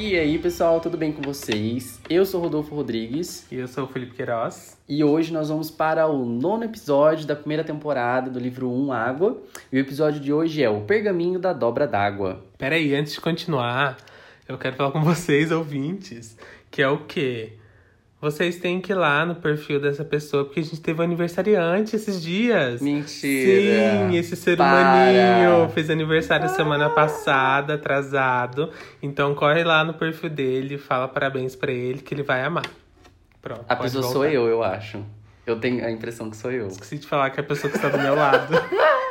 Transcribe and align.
E 0.00 0.16
aí, 0.16 0.38
pessoal, 0.38 0.80
tudo 0.80 0.96
bem 0.96 1.10
com 1.10 1.20
vocês? 1.20 2.00
Eu 2.08 2.24
sou 2.24 2.40
Rodolfo 2.40 2.72
Rodrigues 2.72 3.44
E 3.50 3.56
eu 3.56 3.66
sou 3.66 3.82
o 3.82 3.88
Felipe 3.88 4.14
Queiroz. 4.14 4.78
e 4.88 5.02
hoje 5.02 5.32
nós 5.32 5.48
vamos 5.48 5.72
para 5.72 6.06
o 6.06 6.24
nono 6.24 6.62
episódio 6.62 7.26
da 7.26 7.34
primeira 7.34 7.64
temporada 7.64 8.30
do 8.30 8.38
livro 8.38 8.70
1 8.70 8.92
Água. 8.92 9.42
E 9.72 9.76
o 9.76 9.80
episódio 9.80 10.20
de 10.20 10.32
hoje 10.32 10.62
é 10.62 10.70
O 10.70 10.82
Pergaminho 10.82 11.40
da 11.40 11.52
Dobra 11.52 11.84
d'Água. 11.84 12.44
Peraí, 12.56 12.94
antes 12.94 13.14
de 13.14 13.20
continuar, 13.20 13.96
eu 14.46 14.56
quero 14.56 14.76
falar 14.76 14.92
com 14.92 15.02
vocês, 15.02 15.50
ouvintes, 15.50 16.38
que 16.70 16.80
é 16.80 16.88
o 16.88 16.98
quê? 17.04 17.54
Vocês 18.20 18.56
têm 18.56 18.80
que 18.80 18.90
ir 18.90 18.96
lá 18.96 19.24
no 19.24 19.36
perfil 19.36 19.80
dessa 19.80 20.04
pessoa, 20.04 20.44
porque 20.44 20.58
a 20.58 20.62
gente 20.64 20.80
teve 20.80 21.00
um 21.00 21.04
aniversariante 21.04 21.94
esses 21.94 22.20
dias. 22.20 22.80
Mentira! 22.80 24.08
Sim, 24.10 24.16
esse 24.16 24.34
ser 24.34 24.56
Para! 24.56 24.66
humaninho 24.66 25.68
fez 25.68 25.88
aniversário 25.88 26.48
semana 26.48 26.90
passada, 26.90 27.74
atrasado. 27.74 28.70
Então 29.00 29.36
corre 29.36 29.62
lá 29.62 29.84
no 29.84 29.94
perfil 29.94 30.30
dele, 30.30 30.78
fala 30.78 31.06
parabéns 31.06 31.54
pra 31.54 31.70
ele, 31.70 32.00
que 32.00 32.12
ele 32.12 32.24
vai 32.24 32.42
amar. 32.42 32.66
Pronto. 33.40 33.64
A 33.68 33.76
pessoa 33.76 34.02
voltar. 34.02 34.18
sou 34.18 34.24
eu, 34.26 34.48
eu 34.48 34.64
acho. 34.64 35.00
Eu 35.46 35.60
tenho 35.60 35.84
a 35.86 35.90
impressão 35.90 36.28
que 36.28 36.36
sou 36.36 36.50
eu. 36.50 36.66
Esqueci 36.66 36.98
de 36.98 37.06
falar 37.06 37.30
que 37.30 37.38
é 37.38 37.42
a 37.42 37.46
pessoa 37.46 37.70
que 37.70 37.76
está 37.76 37.88
do 37.88 37.98
meu 37.98 38.16
lado. 38.16 38.52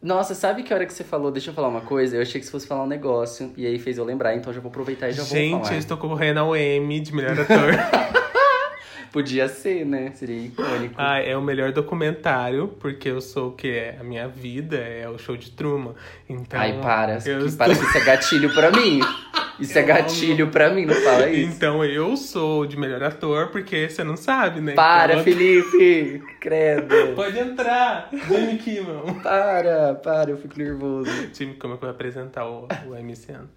Nossa, 0.00 0.32
sabe 0.34 0.62
que 0.62 0.72
hora 0.72 0.86
que 0.86 0.92
você 0.92 1.02
falou? 1.02 1.30
Deixa 1.30 1.50
eu 1.50 1.54
falar 1.54 1.68
uma 1.68 1.80
coisa. 1.80 2.16
Eu 2.16 2.22
achei 2.22 2.40
que 2.40 2.46
você 2.46 2.52
fosse 2.52 2.66
falar 2.68 2.84
um 2.84 2.86
negócio. 2.86 3.52
E 3.56 3.66
aí 3.66 3.78
fez 3.78 3.98
eu 3.98 4.04
lembrar, 4.04 4.34
então 4.36 4.52
já 4.52 4.60
vou 4.60 4.68
aproveitar 4.70 5.08
e 5.08 5.12
já 5.12 5.22
vou 5.24 5.36
Gente, 5.36 5.62
falar. 5.62 5.72
eu 5.74 5.78
estou 5.78 5.96
concorrendo 5.96 6.38
ao 6.40 6.54
M 6.54 7.00
de 7.00 7.14
melhor 7.14 7.38
ator. 7.40 7.74
Podia 9.10 9.48
ser, 9.48 9.86
né? 9.86 10.12
Seria 10.14 10.36
icônico. 10.46 10.94
Ah, 10.98 11.18
é 11.18 11.34
o 11.34 11.40
melhor 11.40 11.72
documentário, 11.72 12.68
porque 12.78 13.08
eu 13.08 13.22
sou 13.22 13.48
o 13.48 13.52
que 13.52 13.68
é 13.70 13.96
a 13.98 14.04
minha 14.04 14.28
vida, 14.28 14.76
é 14.76 15.08
o 15.08 15.18
show 15.18 15.34
de 15.34 15.50
Truman. 15.50 15.94
Então, 16.28 16.60
Ai, 16.60 16.78
para. 16.80 17.14
eu 17.14 17.38
Que, 17.40 17.46
estou- 17.46 17.56
para 17.56 17.74
que 17.74 17.82
isso 17.84 17.96
é 17.98 18.04
gatilho 18.04 18.52
pra 18.54 18.70
mim. 18.70 19.00
Isso 19.58 19.76
é 19.76 19.82
Eu 19.82 19.86
gatilho 19.86 20.48
pra 20.48 20.70
mim, 20.70 20.86
não 20.86 20.94
fala 20.94 21.28
isso. 21.28 21.56
Então 21.56 21.84
eu 21.84 22.16
sou 22.16 22.64
de 22.64 22.76
melhor 22.76 23.02
ator, 23.02 23.48
porque 23.48 23.88
você 23.88 24.04
não 24.04 24.16
sabe, 24.16 24.60
né? 24.60 24.72
Para, 24.72 25.14
Então, 25.14 25.24
Felipe! 25.24 26.22
Credo. 26.40 27.14
Pode 27.14 27.38
entrar! 27.38 28.08
Jimmy 28.12 28.58
Kimmel. 28.58 29.16
Para, 29.22 29.94
para, 29.96 30.30
eu 30.30 30.36
fico 30.36 30.58
nervoso. 30.58 31.10
Jimmy 31.32 31.54
Kimmel 31.54 31.76
que 31.76 31.82
vai 31.82 31.90
apresentar 31.90 32.48
o, 32.48 32.68
o 32.86 32.94
MC 32.94 33.32
ano. 33.32 33.50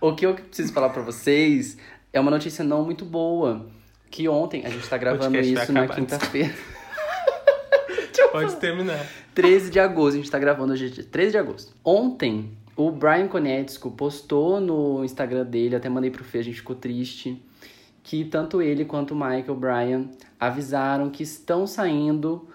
O 0.00 0.14
que 0.14 0.26
eu 0.26 0.34
preciso 0.34 0.72
falar 0.72 0.90
pra 0.90 1.02
vocês 1.02 1.76
é 2.12 2.20
uma 2.20 2.30
notícia 2.30 2.64
não 2.64 2.84
muito 2.84 3.04
boa. 3.04 3.66
Que 4.10 4.28
ontem, 4.28 4.64
a 4.64 4.68
gente 4.68 4.88
tá 4.88 4.96
gravando 4.96 5.36
isso 5.38 5.72
na 5.72 5.86
quinta-feira. 5.86 6.54
Pode 8.32 8.56
terminar. 8.56 9.06
13 9.34 9.70
de 9.70 9.80
agosto, 9.80 10.14
a 10.14 10.16
gente 10.18 10.30
tá 10.30 10.38
gravando 10.38 10.72
hoje, 10.72 10.90
dia 10.90 11.04
13 11.04 11.30
de 11.32 11.38
agosto. 11.38 11.74
Ontem, 11.84 12.56
o 12.76 12.90
Brian 12.90 13.26
Konietzko 13.26 13.90
postou 13.90 14.60
no 14.60 15.02
Instagram 15.02 15.44
dele, 15.46 15.76
até 15.76 15.88
mandei 15.88 16.10
pro 16.10 16.22
Fê, 16.22 16.38
a 16.38 16.42
gente 16.42 16.58
ficou 16.58 16.76
triste, 16.76 17.42
que 18.02 18.24
tanto 18.24 18.60
ele 18.60 18.84
quanto 18.84 19.12
o 19.12 19.16
Michael 19.16 19.56
Bryan 19.56 20.10
avisaram 20.38 21.10
que 21.10 21.22
estão 21.22 21.66
saindo 21.66 22.46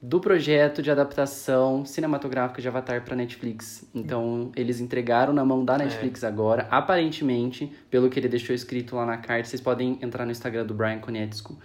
do 0.00 0.20
projeto 0.20 0.82
de 0.82 0.90
adaptação 0.90 1.84
cinematográfica 1.84 2.60
de 2.60 2.68
Avatar 2.68 3.04
pra 3.04 3.16
Netflix. 3.16 3.88
Então, 3.94 4.50
eles 4.54 4.80
entregaram 4.80 5.32
na 5.32 5.44
mão 5.44 5.64
da 5.64 5.76
Netflix 5.78 6.22
agora. 6.22 6.66
Aparentemente, 6.70 7.72
pelo 7.90 8.08
que 8.08 8.18
ele 8.18 8.28
deixou 8.28 8.54
escrito 8.54 8.96
lá 8.96 9.06
na 9.06 9.16
carta, 9.16 9.48
vocês 9.48 9.60
podem 9.60 9.98
entrar 10.02 10.24
no 10.24 10.32
Instagram 10.32 10.66
do 10.66 10.74
Brian 10.74 10.98
Konietzko, 10.98 11.58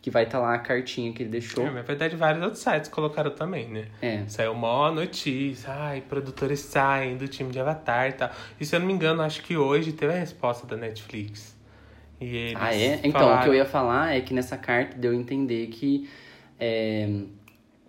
que 0.00 0.10
vai 0.10 0.24
estar 0.24 0.38
lá 0.38 0.54
a 0.54 0.58
cartinha 0.58 1.12
que 1.12 1.22
ele 1.22 1.30
deixou. 1.30 1.66
É, 1.66 1.70
na 1.70 1.82
verdade, 1.82 2.14
vários 2.16 2.42
outros 2.42 2.62
sites 2.62 2.88
colocaram 2.88 3.30
também, 3.30 3.68
né? 3.68 3.86
É. 4.00 4.24
Saiu 4.28 4.54
mó 4.54 4.90
notícia, 4.90 5.72
ai, 5.72 6.00
produtores 6.00 6.60
saem 6.60 7.16
do 7.16 7.26
time 7.26 7.50
de 7.50 7.58
Avatar 7.58 8.08
e 8.08 8.12
tal. 8.12 8.30
E 8.60 8.64
se 8.64 8.76
eu 8.76 8.80
não 8.80 8.86
me 8.86 8.92
engano, 8.92 9.22
acho 9.22 9.42
que 9.42 9.56
hoje 9.56 9.92
teve 9.92 10.12
a 10.12 10.18
resposta 10.18 10.66
da 10.66 10.76
Netflix. 10.76 11.56
E 12.20 12.36
eles 12.36 12.58
Ah, 12.60 12.74
é? 12.74 13.00
Então, 13.02 13.34
o 13.34 13.42
que 13.42 13.48
eu 13.48 13.54
ia 13.54 13.64
falar 13.64 14.14
é 14.14 14.20
que 14.20 14.32
nessa 14.32 14.56
carta 14.56 14.96
deu 14.96 15.12
a 15.12 15.14
entender 15.14 15.66
que 15.68 16.08
é, 16.58 17.08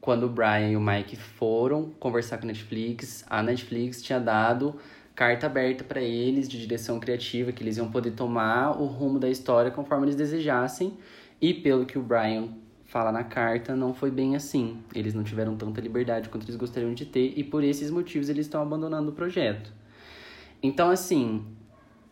quando 0.01 0.23
o 0.23 0.29
Brian 0.29 0.69
e 0.69 0.75
o 0.75 0.81
Mike 0.81 1.15
foram 1.15 1.91
conversar 1.99 2.37
com 2.37 2.45
a 2.45 2.47
Netflix, 2.47 3.23
a 3.29 3.43
Netflix 3.43 4.01
tinha 4.01 4.19
dado 4.19 4.79
carta 5.15 5.47
aberta 5.47 5.83
pra 5.83 6.01
eles 6.01 6.47
de 6.47 6.59
direção 6.59 6.99
criativa, 6.99 7.51
que 7.51 7.61
eles 7.61 7.77
iam 7.77 7.91
poder 7.91 8.11
tomar 8.11 8.79
o 8.79 8.85
rumo 8.85 9.19
da 9.19 9.29
história 9.29 9.69
conforme 9.69 10.05
eles 10.05 10.15
desejassem. 10.15 10.97
E 11.41 11.53
pelo 11.53 11.85
que 11.85 11.97
o 11.97 12.01
Brian 12.01 12.49
fala 12.85 13.11
na 13.11 13.23
carta, 13.23 13.75
não 13.75 13.93
foi 13.93 14.09
bem 14.09 14.35
assim. 14.35 14.77
Eles 14.93 15.13
não 15.13 15.23
tiveram 15.23 15.55
tanta 15.55 15.79
liberdade 15.79 16.27
quanto 16.27 16.43
eles 16.43 16.55
gostariam 16.55 16.93
de 16.93 17.05
ter, 17.05 17.33
e 17.37 17.43
por 17.43 17.63
esses 17.63 17.91
motivos 17.91 18.29
eles 18.29 18.47
estão 18.47 18.61
abandonando 18.61 19.11
o 19.11 19.13
projeto. 19.13 19.71
Então, 20.61 20.89
assim, 20.89 21.45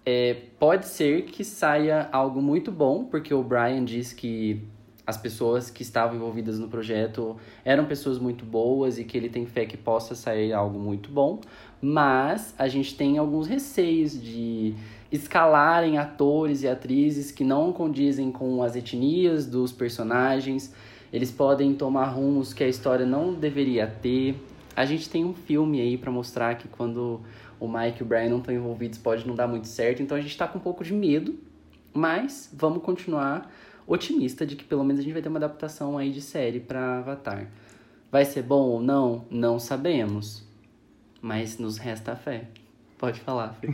é, 0.05 0.35
pode 0.57 0.87
ser 0.87 1.23
que 1.23 1.43
saia 1.43 2.07
algo 2.11 2.41
muito 2.41 2.71
bom, 2.71 3.05
porque 3.05 3.33
o 3.33 3.43
Brian 3.43 3.83
disse 3.83 4.15
que 4.15 4.61
as 5.05 5.17
pessoas 5.17 5.69
que 5.69 5.81
estavam 5.81 6.15
envolvidas 6.17 6.59
no 6.59 6.67
projeto 6.67 7.37
eram 7.63 7.85
pessoas 7.85 8.19
muito 8.19 8.45
boas 8.45 8.99
e 8.99 9.05
que 9.05 9.17
ele 9.17 9.29
tem 9.29 9.45
fé 9.45 9.65
que 9.65 9.77
possa 9.77 10.15
sair 10.15 10.51
algo 10.53 10.77
muito 10.77 11.09
bom, 11.09 11.39
mas 11.81 12.53
a 12.57 12.67
gente 12.67 12.95
tem 12.95 13.17
alguns 13.17 13.47
receios 13.47 14.21
de 14.21 14.75
escalarem 15.11 15.97
atores 15.97 16.63
e 16.63 16.67
atrizes 16.67 17.31
que 17.31 17.43
não 17.43 17.71
condizem 17.71 18.31
com 18.31 18.61
as 18.61 18.75
etnias 18.75 19.45
dos 19.45 19.71
personagens, 19.71 20.73
eles 21.11 21.31
podem 21.31 21.73
tomar 21.73 22.05
rumos 22.05 22.53
que 22.53 22.63
a 22.63 22.67
história 22.67 23.05
não 23.05 23.33
deveria 23.33 23.87
ter. 23.87 24.35
A 24.75 24.85
gente 24.85 25.09
tem 25.09 25.23
um 25.23 25.33
filme 25.33 25.79
aí 25.79 25.97
pra 25.97 26.11
mostrar 26.11 26.55
que 26.55 26.67
quando 26.67 27.21
o 27.59 27.67
Mike 27.67 28.01
e 28.01 28.03
o 28.03 28.05
Brian 28.05 28.29
não 28.29 28.39
estão 28.39 28.53
envolvidos 28.53 28.99
pode 28.99 29.25
não 29.25 29.33
dar 29.33 29.47
muito 29.47 29.67
certo, 29.67 30.01
então 30.01 30.17
a 30.17 30.21
gente 30.21 30.37
tá 30.37 30.47
com 30.47 30.59
um 30.59 30.61
pouco 30.61 30.83
de 30.83 30.93
medo, 30.93 31.35
mas 31.93 32.51
vamos 32.53 32.83
continuar 32.83 33.51
otimista 33.87 34.45
de 34.45 34.55
que 34.55 34.65
pelo 34.65 34.83
menos 34.83 34.99
a 34.99 35.03
gente 35.03 35.13
vai 35.13 35.21
ter 35.21 35.29
uma 35.29 35.39
adaptação 35.39 35.97
aí 35.97 36.11
de 36.11 36.21
série 36.21 36.59
pra 36.59 36.99
Avatar. 36.99 37.47
Vai 38.11 38.25
ser 38.25 38.43
bom 38.43 38.69
ou 38.69 38.81
não? 38.81 39.25
Não 39.29 39.59
sabemos. 39.59 40.43
Mas 41.21 41.57
nos 41.57 41.77
resta 41.77 42.11
a 42.11 42.15
fé. 42.15 42.47
Pode 42.97 43.19
falar, 43.19 43.53
Fê. 43.53 43.67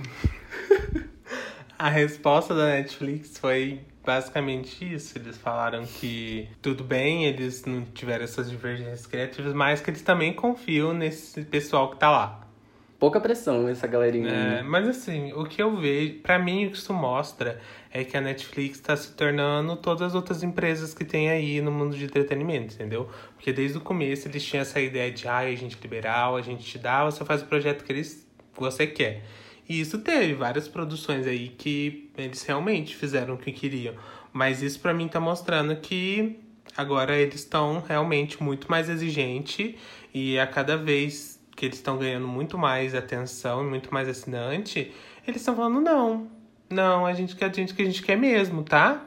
A 1.78 1.90
resposta 1.90 2.54
da 2.54 2.68
Netflix 2.68 3.38
foi 3.38 3.82
basicamente 4.06 4.94
isso. 4.94 5.18
Eles 5.18 5.38
falaram 5.38 5.86
que 5.86 6.48
tudo 6.62 6.84
bem, 6.84 7.26
eles 7.26 7.66
não 7.66 7.84
tiveram 7.84 8.24
essas 8.24 8.50
divergências 8.50 9.06
criativas, 9.06 9.54
mas 9.54 9.82
que 9.82 9.90
eles 9.90 10.02
também 10.02 10.34
confiam 10.34 10.94
nesse 10.94 11.44
pessoal 11.44 11.90
que 11.90 11.98
tá 11.98 12.12
lá. 12.12 12.40
Pouca 13.00 13.20
pressão 13.20 13.68
essa 13.68 13.86
galerinha. 13.86 14.30
É, 14.30 14.64
mas 14.64 14.88
assim, 14.88 15.34
o 15.34 15.44
que 15.44 15.62
eu 15.62 15.76
vejo, 15.76 16.20
pra 16.20 16.40
mim 16.40 16.68
o 16.68 16.72
que 16.72 16.78
isso 16.78 16.94
mostra 16.94 17.60
é 17.92 18.02
que 18.06 18.16
a 18.16 18.22
Netflix 18.22 18.80
tá 18.80 18.96
se 18.96 19.12
tornando 19.12 19.76
todas 19.76 20.02
as 20.04 20.16
outras 20.16 20.42
empresas 20.42 20.94
que 20.94 21.04
tem 21.04 21.30
aí 21.30 21.60
no 21.60 21.70
mundo 21.70 21.98
de 21.98 22.06
entretenimento, 22.06 22.76
entendeu? 22.76 23.10
Porque 23.36 23.52
desde 23.52 23.78
o 23.78 23.82
começo 23.82 24.30
eles 24.30 24.42
tinham 24.46 24.62
essa 24.62 24.80
ideia 24.80 25.12
de, 25.12 25.28
ah, 25.28 25.40
a 25.40 25.54
gente 25.54 25.78
liberal, 25.82 26.38
a 26.38 26.42
gente 26.42 26.64
te 26.64 26.78
dá, 26.78 27.04
você 27.04 27.26
faz 27.26 27.42
o 27.42 27.46
projeto 27.46 27.84
que 27.84 27.92
eles, 27.92 28.26
que 28.54 28.60
você 28.62 28.88
quer. 28.88 29.22
E 29.74 29.80
isso 29.80 29.98
teve 29.98 30.36
várias 30.36 30.68
produções 30.68 31.26
aí 31.26 31.50
que 31.50 32.12
eles 32.16 32.44
realmente 32.44 32.96
fizeram 32.96 33.34
o 33.34 33.38
que 33.40 33.52
queriam. 33.52 33.96
Mas 34.32 34.62
isso 34.62 34.80
pra 34.80 34.94
mim 34.94 35.08
tá 35.08 35.20
mostrando 35.20 35.76
que 35.78 36.40
agora 36.78 37.18
eles 37.18 37.40
estão 37.40 37.82
realmente 37.82 38.42
muito 38.44 38.70
mais 38.70 38.88
exigentes 38.88 39.74
e 40.14 40.38
a 40.38 40.46
cada 40.46 40.78
vez 40.78 41.42
que 41.56 41.66
eles 41.66 41.78
estão 41.78 41.98
ganhando 41.98 42.28
muito 42.28 42.56
mais 42.56 42.94
atenção 42.94 43.64
e 43.66 43.68
muito 43.68 43.92
mais 43.92 44.08
assinante, 44.08 44.94
eles 45.28 45.42
estão 45.42 45.56
falando 45.56 45.82
não. 45.82 46.28
Não, 46.70 47.08
a 47.08 47.14
gente 47.14 47.36
quer 47.36 47.50
a 47.50 47.52
gente 47.52 47.74
que 47.74 47.82
a 47.82 47.86
gente 47.86 48.04
quer 48.04 48.16
mesmo, 48.16 48.62
tá? 48.62 49.04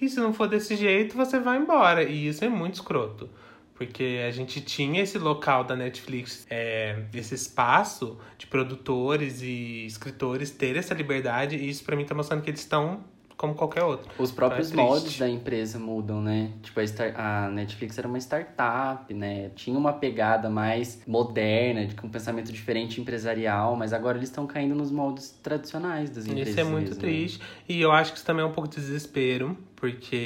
E 0.00 0.08
se 0.08 0.18
não 0.18 0.34
for 0.34 0.48
desse 0.48 0.74
jeito, 0.74 1.16
você 1.16 1.38
vai 1.38 1.58
embora. 1.58 2.02
E 2.02 2.26
isso 2.26 2.44
é 2.44 2.48
muito 2.48 2.74
escroto. 2.74 3.30
Porque 3.78 4.24
a 4.26 4.30
gente 4.32 4.60
tinha 4.60 5.00
esse 5.00 5.18
local 5.18 5.62
da 5.62 5.76
Netflix, 5.76 6.44
é, 6.50 7.04
esse 7.14 7.36
espaço 7.36 8.18
de 8.36 8.46
produtores 8.48 9.40
e 9.40 9.86
escritores 9.86 10.50
ter 10.50 10.76
essa 10.76 10.92
liberdade, 10.92 11.54
e 11.56 11.68
isso 11.70 11.84
pra 11.84 11.94
mim 11.94 12.04
tá 12.04 12.12
mostrando 12.12 12.42
que 12.42 12.50
eles 12.50 12.58
estão 12.60 13.04
como 13.36 13.54
qualquer 13.54 13.84
outro. 13.84 14.10
Os 14.18 14.32
próprios 14.32 14.72
Então 14.72 14.96
é 14.96 15.00
triste. 15.00 15.20
da 15.20 15.28
empresa 15.28 15.78
mudam, 15.78 16.20
né? 16.20 16.50
Tipo, 16.60 16.80
a, 16.80 16.84
star- 16.84 17.14
a 17.16 17.48
Netflix 17.48 17.96
era 17.96 18.08
uma 18.08 18.18
startup, 18.18 19.14
né? 19.14 19.50
Tinha 19.54 19.78
uma 19.78 19.92
pegada 19.92 20.50
mais 20.50 21.00
moderna, 21.06 21.86
de, 21.86 21.94
com 21.94 22.08
um 22.08 22.10
pensamento 22.10 22.50
diferente 22.52 23.00
empresarial, 23.00 23.76
mas 23.76 23.92
agora 23.92 24.18
eles 24.18 24.28
estão 24.28 24.44
caindo 24.44 24.74
nos 24.74 24.90
moldes 24.90 25.38
tradicionais 25.40 26.10
das 26.10 26.26
empresas. 26.26 26.48
Isso 26.48 26.60
é 26.60 26.64
muito 26.64 26.88
mesmo, 26.88 26.94
né? 26.96 27.00
triste. 27.00 27.40
E 27.68 27.80
eu 27.80 27.92
acho 27.92 28.10
que 28.10 28.18
isso 28.18 28.26
também 28.26 28.44
é 28.44 28.46
um 28.48 28.50
pouco 28.50 28.68
de 28.68 28.74
desespero, 28.74 29.56
porque 29.78 30.16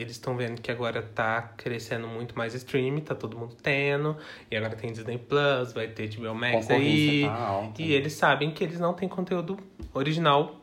eles 0.00 0.12
estão 0.12 0.36
vendo 0.36 0.60
que 0.60 0.68
agora 0.68 1.00
tá 1.00 1.40
crescendo 1.56 2.08
muito 2.08 2.36
mais 2.36 2.54
streaming, 2.54 3.02
tá 3.02 3.14
todo 3.14 3.38
mundo 3.38 3.54
tendo. 3.62 4.16
E 4.50 4.56
agora 4.56 4.74
tem 4.74 4.92
Disney 4.92 5.16
Plus, 5.16 5.72
vai 5.72 5.86
ter 5.86 6.08
HBO 6.08 6.34
Max 6.34 6.68
aí. 6.68 7.24
tá. 7.24 7.72
E 7.78 7.92
eles 7.92 8.14
sabem 8.14 8.50
que 8.50 8.64
eles 8.64 8.80
não 8.80 8.92
têm 8.92 9.08
conteúdo 9.08 9.56
original 9.94 10.60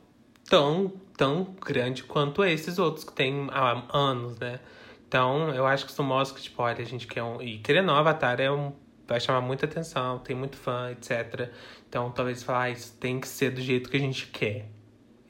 tão, 0.49 0.91
tão 1.15 1.55
grande 1.65 2.03
quanto 2.03 2.43
esses 2.43 2.77
outros 2.77 3.05
que 3.05 3.13
tem 3.13 3.47
há 3.49 3.85
anos, 3.97 4.37
né? 4.37 4.59
Então, 5.07 5.49
eu 5.51 5.65
acho 5.65 5.85
que 5.85 5.91
isso 5.91 6.03
mostra 6.03 6.37
que, 6.37 6.43
tipo, 6.43 6.61
olha, 6.61 6.81
a 6.81 6.85
gente 6.85 7.07
quer 7.07 7.23
um. 7.23 7.41
E 7.41 7.59
querendo 7.59 7.87
ou 7.87 7.93
não, 7.93 7.99
Avatar 7.99 8.41
é 8.41 8.51
um. 8.51 8.73
Vai 9.07 9.21
chamar 9.21 9.39
muita 9.41 9.65
atenção, 9.65 10.19
tem 10.19 10.35
muito 10.35 10.57
fã, 10.57 10.91
etc. 10.91 11.49
Então, 11.87 12.11
talvez 12.11 12.43
falar, 12.43 12.63
ah, 12.63 12.69
isso 12.71 12.97
tem 12.99 13.19
que 13.19 13.27
ser 13.27 13.51
do 13.51 13.61
jeito 13.61 13.89
que 13.89 13.95
a 13.95 13.99
gente 13.99 14.27
quer. 14.27 14.69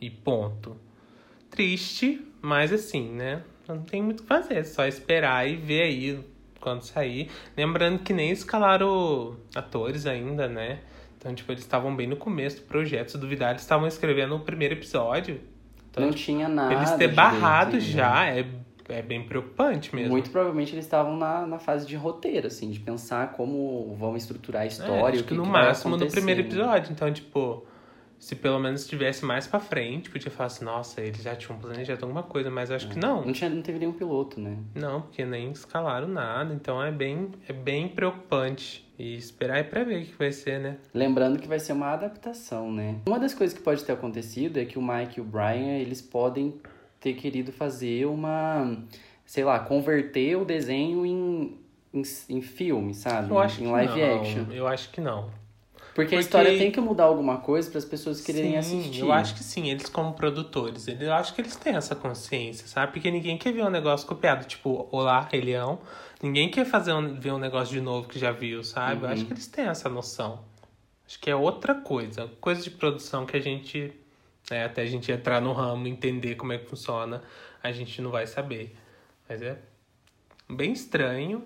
E 0.01 0.09
ponto. 0.09 0.77
Triste, 1.49 2.25
mas 2.43 2.71
assim, 2.73 3.09
né? 3.09 3.41
Não 3.67 3.81
tem 3.81 4.03
muito 4.03 4.19
o 4.19 4.23
que 4.23 4.27
fazer, 4.27 4.55
é 4.57 4.63
só 4.63 4.85
esperar 4.85 5.47
e 5.49 5.55
ver 5.55 5.83
aí 5.83 6.19
quando 6.59 6.81
sair. 6.81 7.29
Lembrando 7.57 7.99
que 7.99 8.11
nem 8.13 8.29
escalaram 8.31 9.37
atores 9.55 10.05
ainda, 10.05 10.47
né? 10.47 10.79
Então, 11.17 11.33
tipo, 11.33 11.49
eles 11.53 11.63
estavam 11.63 11.95
bem 11.95 12.05
no 12.05 12.17
começo 12.17 12.57
do 12.57 12.63
projeto. 12.63 13.11
Se 13.11 13.17
duvidar, 13.17 13.51
eles 13.51 13.61
estavam 13.61 13.87
escrevendo 13.87 14.35
o 14.35 14.39
primeiro 14.41 14.73
episódio. 14.73 15.39
Então, 15.89 16.03
não 16.03 16.11
tipo, 16.11 16.23
tinha 16.25 16.49
nada. 16.49 16.73
Eles 16.73 16.91
ter 16.91 17.07
barrado 17.07 17.71
desenho. 17.77 17.93
já 17.93 18.25
é, 18.27 18.45
é 18.89 19.01
bem 19.01 19.23
preocupante 19.23 19.95
mesmo. 19.95 20.11
Muito 20.11 20.29
provavelmente 20.29 20.73
eles 20.73 20.83
estavam 20.83 21.15
na, 21.15 21.47
na 21.47 21.59
fase 21.59 21.87
de 21.87 21.95
roteiro, 21.95 22.47
assim, 22.47 22.69
de 22.69 22.79
pensar 22.81 23.31
como 23.33 23.95
vão 23.97 24.17
estruturar 24.17 24.63
a 24.63 24.65
É, 24.65 24.67
história. 24.67 25.05
acho 25.13 25.21
o 25.21 25.25
que 25.25 25.33
no 25.33 25.43
que 25.43 25.49
máximo 25.49 25.95
no 25.95 26.07
primeiro 26.07 26.41
né? 26.41 26.47
episódio. 26.47 26.91
Então, 26.91 27.11
tipo, 27.13 27.65
se 28.23 28.37
pelo 28.37 28.57
menos 28.57 28.87
tivesse 28.87 29.25
mais 29.25 29.45
pra 29.45 29.59
frente, 29.59 30.09
podia 30.09 30.31
falar 30.31 30.47
assim, 30.47 30.63
nossa, 30.63 31.01
eles 31.01 31.21
já 31.21 31.35
tinham 31.35 31.59
planejado 31.59 32.05
alguma 32.05 32.23
coisa, 32.23 32.49
mas 32.49 32.69
eu 32.69 32.77
acho 32.77 32.87
que 32.87 32.97
não. 32.97 33.25
Não, 33.25 33.33
tinha, 33.33 33.49
não 33.49 33.61
teve 33.61 33.79
nenhum 33.79 33.91
piloto, 33.91 34.39
né? 34.39 34.59
Não, 34.73 35.01
porque 35.01 35.25
nem 35.25 35.51
escalaram 35.51 36.07
nada, 36.07 36.53
então 36.53 36.81
é 36.81 36.89
bem, 36.89 37.31
é 37.49 37.51
bem 37.51 37.89
preocupante. 37.89 38.89
E 38.97 39.17
esperar 39.17 39.57
é 39.57 39.63
pra 39.63 39.83
ver 39.83 40.03
o 40.03 40.05
que 40.05 40.15
vai 40.17 40.31
ser, 40.31 40.57
né? 40.57 40.77
Lembrando 40.93 41.37
que 41.37 41.49
vai 41.49 41.59
ser 41.59 41.73
uma 41.73 41.87
adaptação, 41.87 42.71
né? 42.71 42.95
Uma 43.05 43.19
das 43.19 43.33
coisas 43.33 43.57
que 43.57 43.61
pode 43.61 43.83
ter 43.83 43.91
acontecido 43.91 44.57
é 44.57 44.63
que 44.63 44.79
o 44.79 44.81
Mike 44.81 45.19
e 45.19 45.21
o 45.21 45.25
Brian, 45.25 45.77
eles 45.79 46.01
podem 46.01 46.61
ter 47.01 47.15
querido 47.15 47.51
fazer 47.51 48.05
uma, 48.05 48.77
sei 49.25 49.43
lá, 49.43 49.59
converter 49.59 50.37
o 50.37 50.45
desenho 50.45 51.05
em, 51.05 51.59
em, 51.93 52.03
em 52.29 52.41
filme, 52.41 52.93
sabe? 52.93 53.31
Eu 53.31 53.37
acho 53.37 53.61
em 53.61 53.65
que 53.65 53.71
live 53.71 53.99
não. 53.99 54.21
action. 54.21 54.45
Eu 54.53 54.65
acho 54.65 54.89
que 54.91 55.01
não. 55.01 55.42
Porque, 55.93 56.15
a 56.15 56.19
história 56.19 56.57
tem 56.57 56.71
que 56.71 56.79
mudar 56.81 57.03
alguma 57.03 57.37
coisa 57.37 57.69
para 57.69 57.77
as 57.77 57.85
pessoas 57.85 58.19
quererem 58.19 58.59
sim, 58.63 58.79
assistir. 58.79 58.99
Eu 59.01 59.11
acho 59.11 59.35
que 59.35 59.43
sim, 59.43 59.69
eles 59.69 59.87
como 59.87 60.13
produtores, 60.13 60.87
eles, 60.87 61.01
eu 61.01 61.13
acho 61.13 61.35
que 61.35 61.41
eles 61.41 61.55
têm 61.55 61.75
essa 61.75 61.95
consciência, 61.95 62.67
sabe? 62.67 62.93
Porque 62.93 63.11
ninguém 63.11 63.37
quer 63.37 63.53
ver 63.53 63.63
um 63.63 63.69
negócio 63.69 64.07
copiado, 64.07 64.45
tipo, 64.45 64.87
Olá, 64.91 65.27
Rei 65.31 65.41
Leão. 65.41 65.79
Ninguém 66.21 66.49
quer 66.49 66.65
fazer 66.65 66.93
um, 66.93 67.19
ver 67.19 67.31
um 67.31 67.37
negócio 67.37 67.73
de 67.73 67.81
novo 67.81 68.07
que 68.07 68.17
já 68.17 68.31
viu, 68.31 68.63
sabe? 68.63 69.01
Eu 69.03 69.07
Uhum. 69.07 69.13
acho 69.13 69.25
que 69.25 69.33
eles 69.33 69.45
têm 69.47 69.65
essa 69.65 69.87
noção. 69.87 70.39
Acho 71.05 71.19
que 71.19 71.29
é 71.29 71.35
outra 71.35 71.75
coisa. 71.75 72.27
Coisa 72.41 72.63
de 72.63 72.71
produção 72.71 73.25
que 73.25 73.37
a 73.37 73.39
gente, 73.39 73.93
né, 74.49 74.65
até 74.65 74.81
a 74.81 74.85
gente 74.87 75.11
entrar 75.11 75.39
no 75.41 75.53
ramo, 75.53 75.85
entender 75.85 76.35
como 76.35 76.53
é 76.53 76.57
que 76.57 76.65
funciona, 76.67 77.21
a 77.61 77.71
gente 77.71 78.01
não 78.01 78.09
vai 78.09 78.25
saber. 78.25 78.75
Mas 79.29 79.41
é 79.43 79.59
bem 80.49 80.71
estranho. 80.71 81.43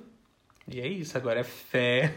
E 0.68 0.80
é 0.80 0.88
isso, 0.88 1.18
agora 1.18 1.40
é 1.40 1.44
fé 1.44 2.14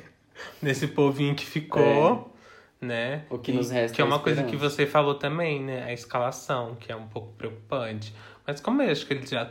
nesse 0.60 0.86
povinho 0.86 1.34
que 1.34 1.44
ficou, 1.46 2.34
né? 2.80 3.24
O 3.30 3.38
que 3.38 3.50
E- 3.50 3.54
nos 3.54 3.70
resta 3.70 3.94
Que 3.94 4.02
é 4.02 4.04
é 4.04 4.06
uma 4.06 4.18
coisa 4.20 4.42
que 4.44 4.56
você 4.56 4.86
falou 4.86 5.14
também, 5.14 5.62
né? 5.62 5.84
A 5.84 5.92
escalação, 5.92 6.74
que 6.76 6.90
é 6.90 6.96
um 6.96 7.06
pouco 7.08 7.32
preocupante. 7.34 8.14
Mas 8.46 8.60
como 8.60 8.82
eu 8.82 8.90
acho 8.90 9.06
que 9.06 9.12
eles 9.14 9.28
já 9.30 9.50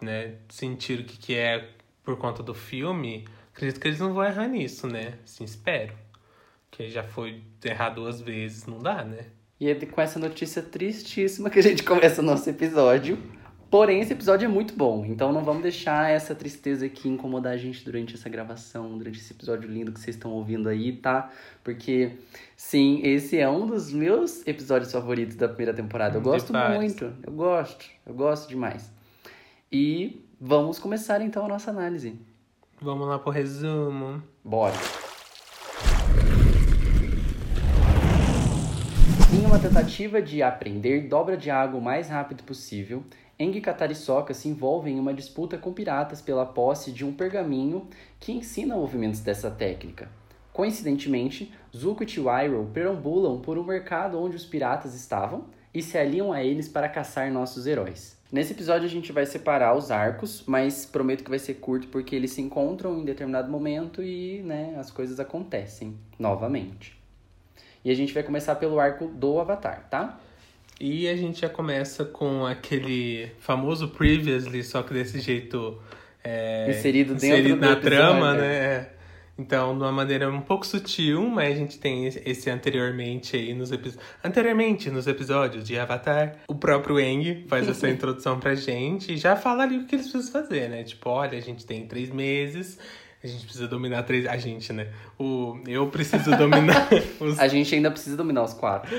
né, 0.00 0.34
sentiram 0.48 1.02
o 1.02 1.04
que, 1.06 1.16
que 1.18 1.34
é 1.34 1.68
por 2.04 2.16
conta 2.16 2.42
do 2.42 2.54
filme, 2.54 3.26
acredito 3.52 3.80
que 3.80 3.88
eles 3.88 3.98
não 4.00 4.14
vão 4.14 4.24
errar 4.24 4.46
nisso, 4.48 4.86
né? 4.86 5.14
Assim, 5.24 5.44
espero. 5.44 5.92
Que 6.70 6.88
já 6.88 7.02
foi 7.02 7.42
errar 7.64 7.90
duas 7.90 8.20
vezes, 8.20 8.66
não 8.66 8.78
dá, 8.78 9.04
né? 9.04 9.26
E 9.60 9.68
é 9.68 9.74
com 9.74 10.00
essa 10.00 10.18
notícia 10.20 10.62
tristíssima 10.62 11.50
que 11.50 11.58
a 11.58 11.62
gente 11.62 11.82
começa 11.84 12.22
o 12.22 12.24
nosso 12.24 12.48
episódio. 12.48 13.18
Porém, 13.70 14.00
esse 14.00 14.14
episódio 14.14 14.46
é 14.46 14.48
muito 14.48 14.74
bom, 14.74 15.04
então 15.04 15.30
não 15.30 15.44
vamos 15.44 15.62
deixar 15.62 16.10
essa 16.10 16.34
tristeza 16.34 16.86
aqui 16.86 17.06
incomodar 17.06 17.52
a 17.52 17.56
gente 17.58 17.84
durante 17.84 18.14
essa 18.14 18.26
gravação, 18.26 18.96
durante 18.96 19.18
esse 19.18 19.30
episódio 19.34 19.68
lindo 19.68 19.92
que 19.92 20.00
vocês 20.00 20.16
estão 20.16 20.30
ouvindo 20.30 20.70
aí, 20.70 20.96
tá? 20.96 21.30
Porque, 21.62 22.12
sim, 22.56 23.02
esse 23.04 23.38
é 23.38 23.46
um 23.46 23.66
dos 23.66 23.92
meus 23.92 24.46
episódios 24.46 24.90
favoritos 24.90 25.36
da 25.36 25.48
primeira 25.48 25.74
temporada. 25.74 26.16
Eu 26.16 26.22
gosto 26.22 26.50
muito, 26.50 27.12
eu 27.22 27.32
gosto, 27.32 27.84
eu 28.06 28.14
gosto 28.14 28.48
demais. 28.48 28.90
E 29.70 30.24
vamos 30.40 30.78
começar 30.78 31.20
então 31.20 31.44
a 31.44 31.48
nossa 31.48 31.70
análise. 31.70 32.18
Vamos 32.80 33.06
lá 33.06 33.18
pro 33.18 33.30
resumo. 33.30 34.22
Bora! 34.42 34.76
Em 39.30 39.44
uma 39.44 39.58
tentativa 39.58 40.22
de 40.22 40.42
aprender 40.42 41.06
dobra 41.06 41.36
de 41.36 41.50
água 41.50 41.78
o 41.78 41.82
mais 41.82 42.08
rápido 42.08 42.42
possível, 42.44 43.04
Eng 43.40 43.56
e 43.56 43.60
Katara 43.60 43.94
Sokka 43.94 44.34
se 44.34 44.48
envolvem 44.48 44.96
em 44.96 44.98
uma 44.98 45.14
disputa 45.14 45.56
com 45.56 45.72
piratas 45.72 46.20
pela 46.20 46.44
posse 46.44 46.90
de 46.90 47.04
um 47.04 47.12
pergaminho 47.12 47.86
que 48.18 48.32
ensina 48.32 48.74
movimentos 48.74 49.20
dessa 49.20 49.48
técnica. 49.48 50.08
Coincidentemente, 50.52 51.54
Zuko 51.74 52.02
e 52.02 52.08
Chiwiro 52.08 52.68
perambulam 52.74 53.40
por 53.40 53.56
um 53.56 53.62
mercado 53.62 54.20
onde 54.20 54.34
os 54.34 54.44
piratas 54.44 54.92
estavam 54.92 55.44
e 55.72 55.80
se 55.80 55.96
aliam 55.96 56.32
a 56.32 56.42
eles 56.42 56.68
para 56.68 56.88
caçar 56.88 57.30
nossos 57.30 57.64
heróis. 57.64 58.18
Nesse 58.32 58.54
episódio 58.54 58.86
a 58.86 58.90
gente 58.90 59.12
vai 59.12 59.24
separar 59.24 59.76
os 59.76 59.92
arcos, 59.92 60.42
mas 60.44 60.84
prometo 60.84 61.22
que 61.22 61.30
vai 61.30 61.38
ser 61.38 61.54
curto 61.54 61.86
porque 61.86 62.16
eles 62.16 62.32
se 62.32 62.42
encontram 62.42 62.98
em 62.98 63.04
determinado 63.04 63.48
momento 63.48 64.02
e 64.02 64.42
né, 64.42 64.74
as 64.76 64.90
coisas 64.90 65.20
acontecem 65.20 65.96
novamente. 66.18 66.98
E 67.84 67.90
a 67.92 67.94
gente 67.94 68.12
vai 68.12 68.24
começar 68.24 68.56
pelo 68.56 68.80
arco 68.80 69.06
do 69.06 69.38
Avatar, 69.38 69.88
tá? 69.88 70.18
E 70.80 71.08
a 71.08 71.16
gente 71.16 71.40
já 71.40 71.48
começa 71.48 72.04
com 72.04 72.46
aquele 72.46 73.30
famoso 73.38 73.88
previously, 73.88 74.62
só 74.62 74.82
que 74.82 74.94
desse 74.94 75.20
jeito 75.20 75.78
é, 76.22 76.66
Inserido 76.70 77.14
dentro 77.14 77.26
inserido 77.26 77.54
do 77.56 77.60
na 77.60 77.72
episódio, 77.72 77.98
trama, 77.98 78.34
né? 78.34 78.40
né? 78.40 78.86
Então, 79.38 79.76
de 79.76 79.84
uma 79.84 79.92
maneira 79.92 80.28
um 80.28 80.40
pouco 80.40 80.66
sutil, 80.66 81.28
mas 81.28 81.54
a 81.54 81.58
gente 81.58 81.78
tem 81.78 82.06
esse 82.06 82.50
anteriormente 82.50 83.36
aí 83.36 83.54
nos 83.54 83.70
episódios. 83.70 84.04
Anteriormente, 84.22 84.90
nos 84.90 85.06
episódios 85.06 85.62
de 85.62 85.78
Avatar, 85.78 86.38
o 86.48 86.56
próprio 86.56 86.98
Eng 86.98 87.44
faz 87.46 87.66
essa 87.70 87.88
introdução 87.88 88.40
pra 88.40 88.56
gente 88.56 89.12
e 89.12 89.16
já 89.16 89.36
fala 89.36 89.62
ali 89.62 89.78
o 89.78 89.86
que 89.86 89.94
eles 89.94 90.10
precisam 90.10 90.42
fazer, 90.42 90.68
né? 90.68 90.82
Tipo, 90.82 91.10
olha, 91.10 91.38
a 91.38 91.40
gente 91.40 91.64
tem 91.64 91.86
três 91.86 92.10
meses. 92.10 92.78
A 93.22 93.26
gente 93.26 93.44
precisa 93.44 93.68
dominar 93.68 94.02
três. 94.02 94.26
A 94.26 94.36
gente, 94.36 94.72
né? 94.72 94.88
O, 95.16 95.58
eu 95.68 95.86
preciso 95.88 96.36
dominar 96.36 96.88
os 97.20 97.38
A 97.38 97.46
gente 97.46 97.72
ainda 97.74 97.90
precisa 97.92 98.16
dominar 98.16 98.42
os 98.42 98.54
quatro. 98.54 98.90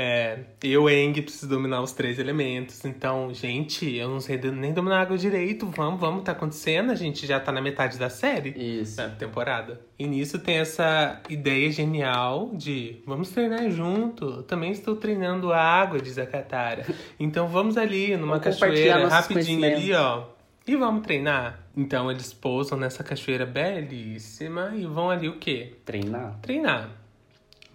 É, 0.00 0.38
eu, 0.62 0.88
Eng, 0.88 1.20
preciso 1.22 1.48
dominar 1.48 1.82
os 1.82 1.90
três 1.90 2.20
elementos. 2.20 2.84
Então, 2.84 3.34
gente, 3.34 3.96
eu 3.96 4.08
não 4.08 4.20
sei 4.20 4.38
nem 4.38 4.72
dominar 4.72 5.00
água 5.00 5.18
direito. 5.18 5.66
Vamos, 5.66 5.98
vamos, 5.98 6.22
tá 6.22 6.30
acontecendo. 6.30 6.92
A 6.92 6.94
gente 6.94 7.26
já 7.26 7.40
tá 7.40 7.50
na 7.50 7.60
metade 7.60 7.98
da 7.98 8.08
série, 8.08 8.50
Isso. 8.50 8.96
da 8.96 9.08
temporada. 9.08 9.80
E 9.98 10.06
nisso 10.06 10.38
tem 10.38 10.58
essa 10.58 11.20
ideia 11.28 11.68
genial 11.72 12.52
de 12.54 13.02
vamos 13.04 13.30
treinar 13.30 13.68
junto. 13.72 14.24
Eu 14.24 14.42
também 14.44 14.70
estou 14.70 14.94
treinando 14.94 15.52
água, 15.52 16.00
diz 16.00 16.16
a 16.16 16.24
Katara. 16.24 16.86
Então 17.18 17.48
vamos 17.48 17.76
ali 17.76 18.16
numa 18.16 18.38
Vamos 18.38 18.56
cachoeira 18.56 19.08
rapidinho 19.08 19.64
ali, 19.64 19.92
ó. 19.92 20.26
E 20.64 20.76
vamos 20.76 21.02
treinar. 21.02 21.58
Então 21.76 22.08
eles 22.08 22.32
pousam 22.32 22.78
nessa 22.78 23.02
cachoeira 23.02 23.44
belíssima 23.44 24.70
e 24.76 24.86
vão 24.86 25.10
ali 25.10 25.28
o 25.28 25.40
quê? 25.40 25.74
Treinar. 25.84 26.38
treinar. 26.40 26.97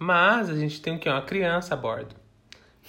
Mas 0.04 0.50
a 0.50 0.54
gente 0.54 0.82
tem 0.82 0.94
o 0.94 0.98
quê? 0.98 1.08
Uma 1.08 1.22
criança 1.22 1.72
a 1.72 1.76
bordo. 1.76 2.14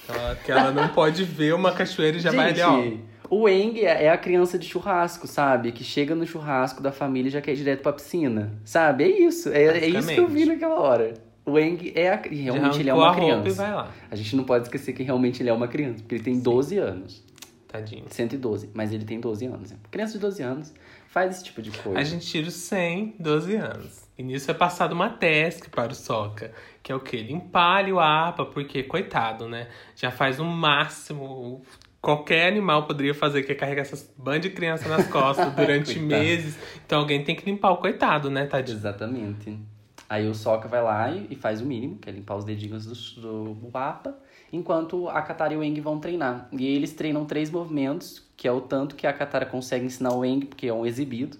Ela, 0.07 0.36
que 0.36 0.51
ela 0.51 0.72
não 0.72 0.89
pode 0.89 1.24
ver 1.24 1.53
uma 1.53 1.72
cachoeira 1.72 2.17
e 2.17 2.19
já 2.19 2.29
vai 2.29 2.50
ali, 2.50 2.62
ó. 2.62 2.81
Gente, 2.81 3.05
o 3.29 3.48
Eng 3.48 3.79
é 3.79 4.03
é 4.03 4.10
a 4.10 4.17
criança 4.17 4.60
de 4.60 4.67
churrasco, 4.67 5.25
sabe? 5.25 5.72
Que 5.72 5.84
chega 5.84 6.13
no 6.13 6.27
churrasco 6.27 6.84
da 6.84 6.91
família 6.91 7.29
e 7.29 7.31
já 7.31 7.41
quer 7.41 7.53
ir 7.53 7.55
direto 7.55 7.81
pra 7.81 7.93
piscina. 7.93 8.51
Sabe? 8.65 9.05
É 9.05 9.07
isso. 9.07 9.50
É, 9.50 9.63
é 9.63 9.88
isso 9.88 10.10
que 10.10 10.19
eu 10.19 10.27
vi 10.27 10.45
naquela 10.45 10.79
hora. 10.79 11.13
O 11.45 11.57
Eng 11.57 11.93
é 11.95 12.10
a, 12.10 12.22
realmente 12.22 12.79
ele 12.81 12.89
é 12.89 12.93
uma 12.93 13.12
a 13.12 13.15
criança. 13.15 13.88
A 14.12 14.15
gente 14.15 14.36
não 14.36 14.43
pode 14.43 14.65
esquecer 14.65 14.93
que 14.93 15.03
realmente 15.03 15.41
ele 15.41 15.50
é 15.50 15.53
uma 15.53 15.67
criança, 15.67 16.00
porque 16.00 16.15
ele 16.15 16.24
tem 16.24 16.39
12 16.39 16.77
anos. 16.77 17.24
Tadinho. 17.67 18.05
112, 18.10 18.69
mas 18.74 18.91
ele 18.91 19.05
tem 19.05 19.19
12 19.19 19.45
anos. 19.45 19.74
Criança 19.89 20.13
de 20.13 20.19
12 20.19 20.43
anos 20.43 20.74
faz 21.15 21.38
esse 21.38 21.45
tipo 21.45 21.62
de 21.62 21.72
coisa. 21.72 21.98
A 21.98 22.03
gente 22.03 22.27
tira 22.27 22.50
os 22.50 22.55
100, 22.55 23.15
12 23.17 23.55
anos. 23.55 24.05
E 24.17 24.22
nisso 24.22 24.51
é 24.51 24.53
passado 24.53 24.91
uma 24.91 25.10
task 25.10 25.69
para 25.69 25.93
o 25.93 25.95
Soca, 25.95 26.51
que 26.84 26.91
é 26.91 26.95
o 26.95 27.00
quê? 27.00 27.22
Limpar 27.22 27.89
o 27.89 28.01
APA, 28.01 28.45
porque, 28.45 28.84
coitado, 28.84 29.48
né? 29.48 29.69
Já 29.95 30.12
faz 30.12 30.41
o 30.41 30.43
máximo. 30.43 31.62
Qualquer 32.01 32.50
animal 32.50 32.86
poderia 32.86 33.13
fazer, 33.13 33.43
que 33.43 33.53
é 33.53 33.55
carregar 33.55 33.84
essas 33.84 34.13
bandas 34.17 34.41
de 34.41 34.50
criança 34.50 34.89
nas 34.89 35.07
costas 35.07 35.51
durante 35.55 35.98
meses. 36.00 36.60
Então 36.86 37.00
alguém 37.00 37.24
tem 37.24 37.34
que 37.34 37.45
limpar 37.50 37.72
o 37.72 37.77
coitado, 37.77 38.29
né, 38.29 38.45
tadinho? 38.45 38.77
Exatamente. 38.77 39.57
Aí 40.10 40.27
o 40.27 40.36
Sokka 40.36 40.67
vai 40.67 40.84
lá 40.84 41.12
e, 41.12 41.36
faz 41.36 41.62
o 41.62 41.65
mínimo, 41.65 41.98
que 41.98 42.10
é 42.10 42.12
limpar 42.12 42.36
os 42.36 42.43
dedinhos 42.43 42.86
do, 43.15 43.53
do 43.53 43.72
mapa, 43.74 44.13
enquanto 44.52 45.10
a 45.10 45.22
Katara 45.22 45.54
e 45.54 45.58
o 45.58 45.64
Eng 45.64 45.80
vão 45.82 46.00
treinar. 46.00 46.48
E 46.52 46.66
eles 46.66 46.94
treinam 46.94 47.25
três 47.25 47.50
movimentos, 47.50 48.24
que 48.38 48.48
é 48.48 48.52
o 48.52 48.62
tanto 48.62 48.96
que 48.96 49.06
a 49.08 49.14
Katara 49.14 49.46
consegue 49.46 49.86
ensinar 49.86 50.14
o 50.14 50.24
Eng, 50.24 50.46
porque 50.46 50.68
é 50.68 50.74
um 50.74 50.86
exibido. 50.86 51.38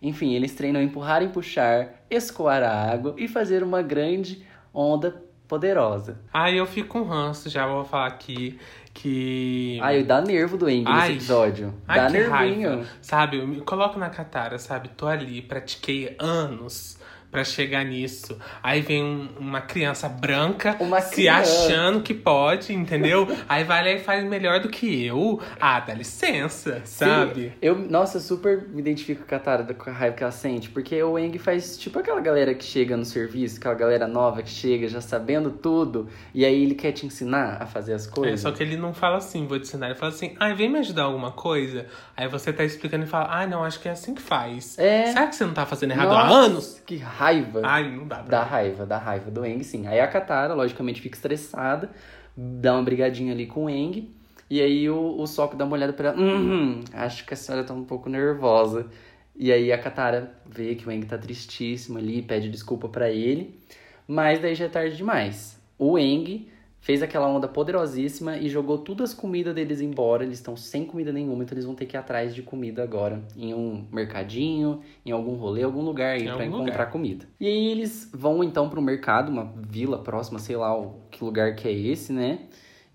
Enfim, 0.00 0.34
eles 0.34 0.54
treinam 0.54 0.82
empurrar 0.82 1.22
e 1.22 1.28
puxar, 1.28 2.04
escoar 2.10 2.62
a 2.62 2.92
água 2.92 3.14
e 3.16 3.28
fazer 3.28 3.62
uma 3.62 3.82
grande 3.82 4.44
onda 4.74 5.22
poderosa. 5.46 6.18
Aí 6.32 6.56
eu 6.56 6.66
fico 6.66 6.88
com 6.88 7.02
ranço, 7.02 7.48
já 7.48 7.66
vou 7.66 7.84
falar 7.84 8.06
aqui 8.06 8.58
que. 8.92 9.78
Ai, 9.80 10.02
dá 10.02 10.20
nervo 10.20 10.56
do 10.56 10.68
Eng 10.68 10.84
nesse 10.84 11.12
episódio. 11.12 11.74
Ai, 11.86 12.00
dá 12.00 12.10
nervinho. 12.10 12.70
raiva. 12.70 12.86
Sabe, 13.00 13.38
eu 13.38 13.46
me 13.46 13.60
coloco 13.60 13.98
na 13.98 14.10
Katara, 14.10 14.58
sabe? 14.58 14.88
Tô 14.88 15.06
ali, 15.06 15.40
pratiquei 15.42 16.16
anos 16.18 16.98
pra 17.32 17.42
chegar 17.42 17.82
nisso. 17.84 18.38
Aí 18.62 18.82
vem 18.82 19.02
um- 19.02 19.28
uma 19.40 19.62
criança 19.62 20.06
branca 20.08 20.76
Uma 20.78 21.00
se 21.00 21.14
criança. 21.14 21.40
achando 21.66 22.02
que 22.02 22.12
pode, 22.14 22.72
entendeu? 22.74 23.26
Aí 23.48 23.64
vai 23.64 23.82
lá 23.82 23.90
e 23.90 23.98
faz 23.98 24.22
melhor 24.24 24.60
do 24.60 24.68
que 24.68 25.04
eu. 25.06 25.40
Ah, 25.58 25.80
dá 25.80 25.94
licença, 25.94 26.82
sabe? 26.84 27.44
Sim, 27.46 27.52
eu, 27.62 27.74
nossa, 27.76 28.18
eu 28.18 28.20
super 28.20 28.68
me 28.68 28.80
identifico 28.80 29.24
com 29.26 29.34
a 29.34 29.38
Tara, 29.38 29.64
com 29.74 29.88
a 29.88 29.92
raiva 29.92 30.14
que 30.14 30.22
ela 30.22 30.30
sente, 30.30 30.68
porque 30.68 31.02
o 31.02 31.18
Eng 31.18 31.38
faz 31.38 31.78
tipo 31.78 31.98
aquela 31.98 32.20
galera 32.20 32.54
que 32.54 32.64
chega 32.64 32.96
no 32.96 33.04
serviço, 33.04 33.56
aquela 33.58 33.74
galera 33.74 34.06
nova 34.06 34.42
que 34.42 34.50
chega 34.50 34.86
já 34.86 35.00
sabendo 35.00 35.50
tudo, 35.50 36.08
e 36.34 36.44
aí 36.44 36.62
ele 36.62 36.74
quer 36.74 36.92
te 36.92 37.06
ensinar 37.06 37.56
a 37.62 37.66
fazer 37.66 37.94
as 37.94 38.06
É, 38.06 38.10
coisas. 38.10 38.40
só 38.40 38.52
que 38.52 38.62
ele 38.62 38.76
não 38.76 38.92
fala 38.92 39.16
assim, 39.16 39.46
vou 39.46 39.58
te 39.58 39.62
ensinar. 39.62 39.86
Ele 39.86 39.94
fala 39.94 40.12
assim, 40.12 40.36
ah, 40.38 40.52
vem 40.52 40.68
me 40.70 40.78
ajudar 40.80 41.04
alguma 41.04 41.32
coisa. 41.32 41.86
Aí 42.14 42.28
você 42.28 42.52
tá 42.52 42.62
explicando 42.62 43.04
e 43.04 43.08
fala, 43.08 43.28
ah, 43.30 43.46
não, 43.46 43.64
acho 43.64 43.80
que 43.80 43.88
é 43.88 43.92
assim 43.92 44.14
que 44.14 44.20
faz. 44.20 44.78
É. 44.78 45.06
Será 45.06 45.26
que 45.26 45.34
você 45.34 45.46
não 45.46 45.54
tá 45.54 45.64
fazendo 45.64 45.92
errado 45.92 46.08
Nossa, 46.08 46.20
há 46.20 46.28
anos? 46.30 46.82
Que 46.84 46.96
raiva. 46.98 47.21
Ai, 47.62 47.90
não 47.90 48.06
dá 48.06 48.16
pra 48.16 48.38
Dá 48.38 48.42
raiva, 48.44 48.86
dá 48.86 48.98
raiva 48.98 49.30
do 49.30 49.44
Eng, 49.44 49.62
sim. 49.62 49.86
Aí 49.86 50.00
a 50.00 50.06
Katara, 50.08 50.54
logicamente, 50.54 51.00
fica 51.00 51.16
estressada, 51.16 51.90
dá 52.36 52.74
uma 52.74 52.82
brigadinha 52.82 53.32
ali 53.32 53.46
com 53.46 53.66
o 53.66 53.70
Eng, 53.70 54.10
e 54.50 54.60
aí 54.60 54.88
o, 54.90 55.18
o 55.18 55.26
Sokka 55.26 55.56
dá 55.56 55.64
uma 55.64 55.74
olhada 55.74 55.92
pra 55.92 56.08
ela, 56.10 56.20
uhum, 56.20 56.80
acho 56.92 57.24
que 57.24 57.34
a 57.34 57.36
senhora 57.36 57.64
tá 57.64 57.72
um 57.72 57.84
pouco 57.84 58.08
nervosa. 58.08 58.86
E 59.34 59.50
aí 59.50 59.72
a 59.72 59.78
Katara 59.78 60.34
vê 60.46 60.74
que 60.74 60.86
o 60.86 60.90
Eng 60.90 61.06
tá 61.06 61.16
tristíssimo 61.16 61.98
ali, 61.98 62.20
pede 62.22 62.50
desculpa 62.50 62.88
pra 62.88 63.10
ele, 63.10 63.58
mas 64.06 64.40
daí 64.40 64.54
já 64.54 64.66
é 64.66 64.68
tarde 64.68 64.96
demais. 64.96 65.58
O 65.78 65.98
Eng 65.98 66.48
fez 66.82 67.00
aquela 67.00 67.28
onda 67.28 67.46
poderosíssima 67.46 68.36
e 68.36 68.48
jogou 68.48 68.76
todas 68.76 69.10
as 69.10 69.16
comidas 69.16 69.54
deles 69.54 69.80
embora, 69.80 70.24
eles 70.24 70.38
estão 70.38 70.56
sem 70.56 70.84
comida 70.84 71.12
nenhuma, 71.12 71.44
então 71.44 71.54
eles 71.54 71.64
vão 71.64 71.76
ter 71.76 71.86
que 71.86 71.96
ir 71.96 71.98
atrás 71.98 72.34
de 72.34 72.42
comida 72.42 72.82
agora, 72.82 73.22
em 73.36 73.54
um 73.54 73.86
mercadinho, 73.90 74.80
em 75.06 75.12
algum 75.12 75.36
rolê, 75.36 75.62
algum 75.62 75.82
lugar 75.82 76.16
aí 76.16 76.28
algum 76.28 76.44
encontrar 76.44 76.72
lugar. 76.72 76.90
comida. 76.90 77.24
E 77.40 77.46
aí 77.46 77.68
eles 77.68 78.10
vão 78.12 78.42
então 78.42 78.68
pro 78.68 78.82
mercado, 78.82 79.30
uma 79.30 79.54
vila 79.56 79.98
próxima, 79.98 80.40
sei 80.40 80.56
lá 80.56 80.76
o 80.76 80.96
que 81.08 81.24
lugar 81.24 81.54
que 81.54 81.68
é 81.68 81.72
esse, 81.72 82.12
né? 82.12 82.40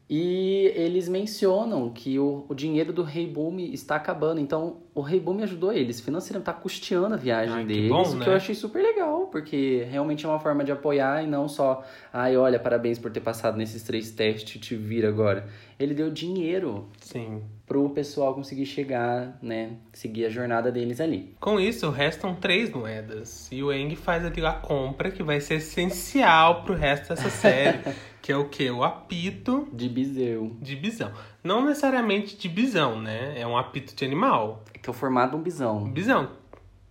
E 0.09 0.71
eles 0.73 1.09
mencionam 1.09 1.89
que 1.89 2.17
o, 2.17 2.45
o 2.47 2.55
dinheiro 2.55 2.93
do 2.93 3.03
Rei 3.03 3.27
Boom 3.27 3.59
está 3.59 3.97
acabando. 3.97 4.39
Então, 4.39 4.77
o 4.95 5.01
Rei 5.01 5.19
Boom 5.19 5.43
ajudou 5.43 5.73
eles 5.73 5.99
financeiramente, 5.99 6.45
tá 6.45 6.53
custeando 6.53 7.13
a 7.13 7.17
viagem 7.17 7.55
Ai, 7.55 7.65
que 7.65 7.73
deles. 7.73 7.89
bom, 7.89 8.01
o 8.01 8.11
que 8.11 8.15
né? 8.15 8.27
eu 8.27 8.33
achei 8.33 8.55
super 8.55 8.81
legal, 8.81 9.27
porque 9.27 9.85
realmente 9.91 10.25
é 10.25 10.29
uma 10.29 10.39
forma 10.39 10.63
de 10.63 10.71
apoiar 10.71 11.23
e 11.23 11.27
não 11.27 11.49
só, 11.49 11.83
ai, 12.11 12.37
olha, 12.37 12.57
parabéns 12.57 12.97
por 12.97 13.11
ter 13.11 13.19
passado 13.19 13.57
nesses 13.57 13.83
três 13.83 14.09
testes, 14.09 14.61
te 14.61 14.75
vira 14.77 15.09
agora. 15.09 15.45
Ele 15.77 15.93
deu 15.93 16.09
dinheiro 16.09 16.87
Sim. 17.01 17.43
pro 17.65 17.89
pessoal 17.89 18.33
conseguir 18.33 18.65
chegar, 18.65 19.37
né? 19.41 19.73
Seguir 19.91 20.25
a 20.25 20.29
jornada 20.29 20.71
deles 20.71 21.01
ali. 21.01 21.35
Com 21.39 21.59
isso, 21.59 21.89
restam 21.89 22.33
três 22.33 22.71
moedas. 22.71 23.51
E 23.51 23.61
o 23.61 23.73
Eng 23.73 23.93
faz 23.95 24.25
ali 24.25 24.43
a 24.45 24.53
compra 24.53 25.11
que 25.11 25.21
vai 25.21 25.41
ser 25.41 25.55
essencial 25.55 26.63
pro 26.63 26.73
resto 26.73 27.09
dessa 27.09 27.29
série. 27.29 27.79
que 28.27 28.31
é 28.33 28.35
o 28.35 28.49
quê? 28.49 28.69
O 28.69 28.83
apito 28.83 29.69
De 29.71 29.87
Bizeu. 29.87 30.57
de 30.59 30.75
bisão. 30.75 31.13
Não 31.41 31.65
necessariamente 31.65 32.35
de 32.35 32.49
bisão, 32.49 33.01
né? 33.01 33.39
É 33.39 33.47
um 33.47 33.57
apito 33.57 33.95
de 33.95 34.03
animal. 34.03 34.65
Que 34.83 34.89
é 34.89 34.91
o 34.91 34.93
formato 34.93 35.31
de 35.31 35.37
um 35.37 35.41
bisão. 35.41 35.89
Bisão. 35.89 36.31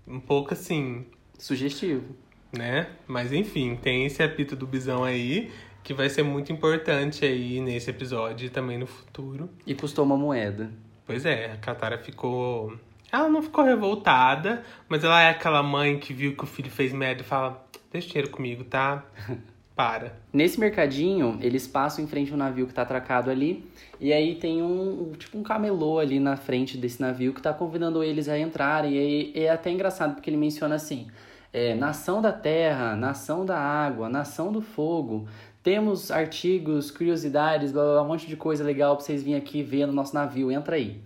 Um 0.08 0.18
pouco 0.18 0.54
assim, 0.54 1.04
Sugestivo. 1.38 2.16
né? 2.50 2.88
Mas 3.06 3.34
enfim, 3.34 3.76
tem 3.76 4.06
esse 4.06 4.22
apito 4.22 4.56
do 4.56 4.66
bisão 4.66 5.04
aí, 5.04 5.52
que 5.84 5.92
vai 5.92 6.08
ser 6.08 6.22
muito 6.22 6.50
importante 6.50 7.22
aí 7.26 7.60
nesse 7.60 7.90
episódio 7.90 8.46
e 8.46 8.48
também 8.48 8.78
no 8.78 8.86
futuro. 8.86 9.50
E 9.66 9.74
custou 9.74 10.06
uma 10.06 10.16
moeda. 10.16 10.70
Pois 11.04 11.26
é, 11.26 11.52
a 11.52 11.58
Katara 11.58 11.98
ficou. 11.98 12.72
Ela 13.12 13.28
não 13.28 13.42
ficou 13.42 13.62
revoltada, 13.62 14.64
mas 14.88 15.04
ela 15.04 15.20
é 15.20 15.28
aquela 15.28 15.62
mãe 15.62 15.98
que 15.98 16.14
viu 16.14 16.34
que 16.34 16.44
o 16.44 16.46
filho 16.46 16.70
fez 16.70 16.94
merda 16.94 17.20
e 17.20 17.24
fala: 17.26 17.62
Deixa 17.92 18.06
o 18.08 18.10
dinheiro 18.12 18.30
comigo, 18.30 18.64
tá? 18.64 19.04
Para. 19.76 20.14
Nesse 20.32 20.58
mercadinho, 20.58 21.38
eles 21.42 21.68
passam 21.68 22.02
em 22.02 22.08
frente 22.08 22.32
a 22.32 22.34
um 22.34 22.38
navio 22.38 22.66
que 22.66 22.72
tá 22.72 22.80
atracado 22.80 23.30
ali. 23.30 23.62
E 24.00 24.10
aí 24.10 24.34
tem 24.36 24.62
um, 24.62 25.12
tipo 25.18 25.36
um 25.36 25.42
camelô 25.42 25.98
ali 25.98 26.18
na 26.18 26.34
frente 26.34 26.78
desse 26.78 26.98
navio 26.98 27.34
que 27.34 27.42
tá 27.42 27.52
convidando 27.52 28.02
eles 28.02 28.26
a 28.26 28.38
entrarem. 28.38 28.94
E 28.94 29.32
é 29.38 29.50
até 29.50 29.70
engraçado 29.70 30.14
porque 30.14 30.30
ele 30.30 30.38
menciona 30.38 30.76
assim: 30.76 31.08
é, 31.52 31.74
nação 31.74 32.22
da 32.22 32.32
terra, 32.32 32.96
nação 32.96 33.44
da 33.44 33.58
água, 33.58 34.08
nação 34.08 34.50
do 34.50 34.62
fogo. 34.62 35.28
Temos 35.62 36.10
artigos, 36.10 36.90
curiosidades, 36.90 37.70
blá, 37.70 37.82
blá, 37.82 37.92
blá, 37.94 38.02
um 38.02 38.08
monte 38.08 38.26
de 38.26 38.36
coisa 38.36 38.64
legal 38.64 38.96
pra 38.96 39.04
vocês 39.04 39.22
virem 39.22 39.38
aqui 39.38 39.62
ver 39.62 39.84
no 39.84 39.92
nosso 39.92 40.14
navio. 40.14 40.50
Entra 40.50 40.76
aí. 40.76 41.02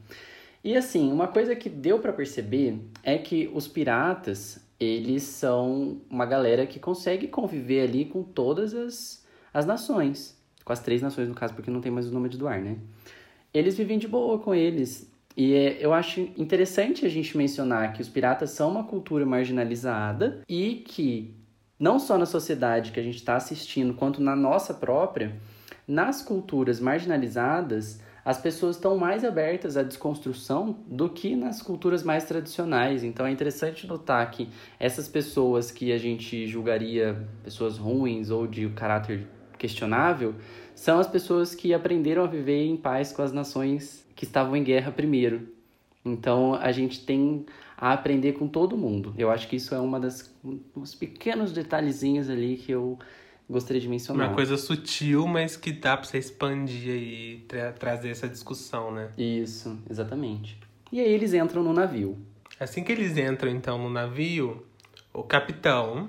E 0.63 0.77
assim, 0.77 1.11
uma 1.11 1.27
coisa 1.27 1.57
que 1.57 1.69
deu 1.69 1.99
pra 1.99 2.13
perceber 2.13 2.79
é 3.03 3.19
que 3.19 3.51
os 3.53 3.67
piratas, 3.67 4.65
eles 4.81 5.25
são 5.25 6.01
uma 6.09 6.25
galera 6.25 6.67
que 6.67 6.81
consegue 6.81 7.29
conviver 7.29 7.83
ali 7.83 8.07
com 8.07 8.23
todas 8.23 8.75
as, 8.75 9.27
as 9.53 9.67
nações. 9.67 10.41
Com 10.65 10.73
as 10.73 10.81
três 10.81 11.03
nações, 11.03 11.29
no 11.29 11.35
caso, 11.35 11.55
porque 11.55 11.71
não 11.71 11.83
tem 11.83 11.93
mais 11.93 12.09
o 12.09 12.13
nome 12.13 12.31
de 12.31 12.39
Duar, 12.39 12.63
né? 12.63 12.79
Eles 13.53 13.77
vivem 13.77 13.99
de 13.99 14.09
boa 14.09 14.39
com 14.39 14.55
eles. 14.55 15.13
E 15.37 15.55
é, 15.55 15.85
eu 15.85 15.93
acho 15.93 16.21
interessante 16.37 17.05
a 17.05 17.09
gente 17.09 17.37
mencionar 17.37 17.93
que 17.93 18.01
os 18.01 18.09
piratas 18.09 18.51
são 18.51 18.71
uma 18.71 18.85
cultura 18.85 19.27
marginalizada 19.27 20.43
e 20.49 20.77
que, 20.77 21.35
não 21.79 21.99
só 21.99 22.17
na 22.17 22.27
sociedade 22.27 22.91
que 22.91 23.01
a 23.01 23.03
gente 23.03 23.17
está 23.17 23.37
assistindo, 23.37 23.95
quanto 23.95 24.23
na 24.23 24.35
nossa 24.35 24.73
própria, 24.73 25.37
nas 25.87 26.23
culturas 26.23 26.81
marginalizadas, 26.81 28.01
as 28.25 28.39
pessoas 28.39 28.77
estão 28.77 28.97
mais 28.97 29.25
abertas 29.25 29.77
à 29.77 29.83
desconstrução 29.83 30.77
do 30.87 31.09
que 31.09 31.35
nas 31.35 31.63
culturas 31.63 32.03
mais 32.03 32.25
tradicionais. 32.25 33.03
Então 33.03 33.27
é 33.27 33.31
interessante 33.31 33.87
notar 33.87 34.31
que 34.31 34.49
essas 34.79 35.09
pessoas 35.09 35.71
que 35.71 35.93
a 35.93 35.99
gente 35.99 36.47
julgaria 36.47 37.27
pessoas 37.43 37.79
ruins 37.79 38.31
ou 38.31 38.47
de 38.47 38.69
caráter 38.71 39.27
questionável 39.59 40.35
são 40.75 40.99
as 40.99 41.07
pessoas 41.07 41.55
que 41.55 41.75
aprenderam 41.75 42.25
a 42.25 42.27
viver 42.27 42.65
em 42.65 42.77
paz 42.77 43.13
com 43.13 43.23
as 43.23 43.33
nações 43.33 44.07
que 44.17 44.25
estavam 44.25 44.57
em 44.57 44.65
guerra 44.65 44.91
primeiro. 44.91 45.49
Então 46.05 46.55
a 46.55 46.73
gente 46.73 47.05
tem 47.05 47.45
a 47.77 47.93
aprender 47.93 48.33
com 48.33 48.49
todo 48.49 48.77
mundo. 48.77 49.15
Eu 49.17 49.31
acho 49.31 49.49
que 49.49 49.57
isso 49.57 49.75
é 49.75 49.79
uma 49.79 50.01
das 50.01 50.35
uns 50.77 50.95
pequenos 50.95 51.53
detalhezinhos 51.53 52.29
ali 52.31 52.57
que 52.57 52.73
eu 52.73 52.99
gostaria 53.51 53.81
de 53.81 53.89
mencionar. 53.89 54.29
Uma 54.29 54.35
coisa 54.35 54.57
sutil, 54.57 55.27
mas 55.27 55.57
que 55.57 55.73
dá 55.73 55.97
pra 55.97 56.07
você 56.07 56.19
expandir 56.19 56.89
e 56.95 57.45
tra- 57.49 57.73
trazer 57.73 58.11
essa 58.11 58.29
discussão, 58.29 58.93
né? 58.93 59.11
Isso, 59.19 59.79
exatamente. 59.91 60.57
E 60.93 61.01
aí 61.01 61.13
eles 61.13 61.35
entram 61.35 61.63
no 61.63 61.73
navio. 61.73 62.17
Assim 62.59 62.83
que 62.85 62.93
eles 62.93 63.17
entram, 63.17 63.51
então, 63.51 63.79
no 63.79 63.89
navio, 63.91 64.65
o 65.13 65.23
capitão, 65.23 66.09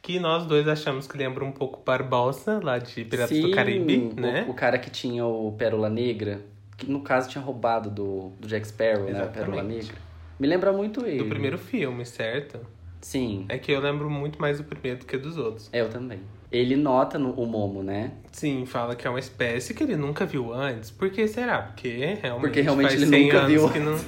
que 0.00 0.18
nós 0.18 0.46
dois 0.46 0.66
achamos 0.68 1.06
que 1.06 1.16
lembra 1.18 1.44
um 1.44 1.52
pouco 1.52 1.82
Barbosa, 1.84 2.60
lá 2.62 2.78
de 2.78 3.04
Piratas 3.04 3.36
do 3.38 3.46
Sim, 3.48 3.50
Caribe, 3.52 4.10
o- 4.16 4.20
né? 4.20 4.46
O, 4.48 4.54
cara 4.54 4.78
que 4.78 4.90
tinha 4.90 5.24
o 5.26 5.52
Pérola 5.52 5.88
Negra, 5.90 6.40
que 6.76 6.88
no 6.90 7.00
caso 7.02 7.28
tinha 7.28 7.42
roubado 7.42 7.90
do, 7.90 8.30
do 8.40 8.48
Jack 8.48 8.66
Sparrow, 8.66 9.04
né? 9.10 9.24
O 9.24 9.28
Pérola 9.28 9.56
Exatamente. 9.62 9.86
Negra. 9.86 9.96
Me 10.38 10.46
lembra 10.46 10.72
muito 10.72 11.04
ele. 11.06 11.18
Do 11.18 11.26
primeiro 11.26 11.58
filme, 11.58 12.04
certo? 12.04 12.58
Sim, 13.00 13.46
É 13.48 13.58
que 13.58 13.72
eu 13.72 13.80
lembro 13.80 14.08
muito 14.08 14.40
mais 14.40 14.58
do 14.58 14.64
primeiro 14.64 15.00
do 15.00 15.06
que 15.06 15.16
dos 15.18 15.36
outros. 15.36 15.68
eu 15.72 15.88
também. 15.90 16.20
Ele 16.52 16.76
nota 16.76 17.18
no, 17.18 17.32
o 17.32 17.46
Momo, 17.46 17.82
né? 17.82 18.12
Sim, 18.30 18.66
fala 18.66 18.94
que 18.94 19.06
é 19.06 19.10
uma 19.10 19.18
espécie 19.18 19.72
que 19.72 19.82
ele 19.82 19.96
nunca 19.96 20.26
viu 20.26 20.52
antes. 20.52 20.90
Por 20.90 21.08
que 21.10 21.26
será? 21.26 21.62
Porque 21.62 22.18
realmente, 22.20 22.40
Porque 22.42 22.60
realmente 22.60 22.88
faz 22.90 23.00
ele 23.02 23.10
100 23.10 23.24
nunca 23.24 23.38
anos 23.38 23.50
viu 23.50 23.70
que 23.70 23.78
não, 23.78 23.98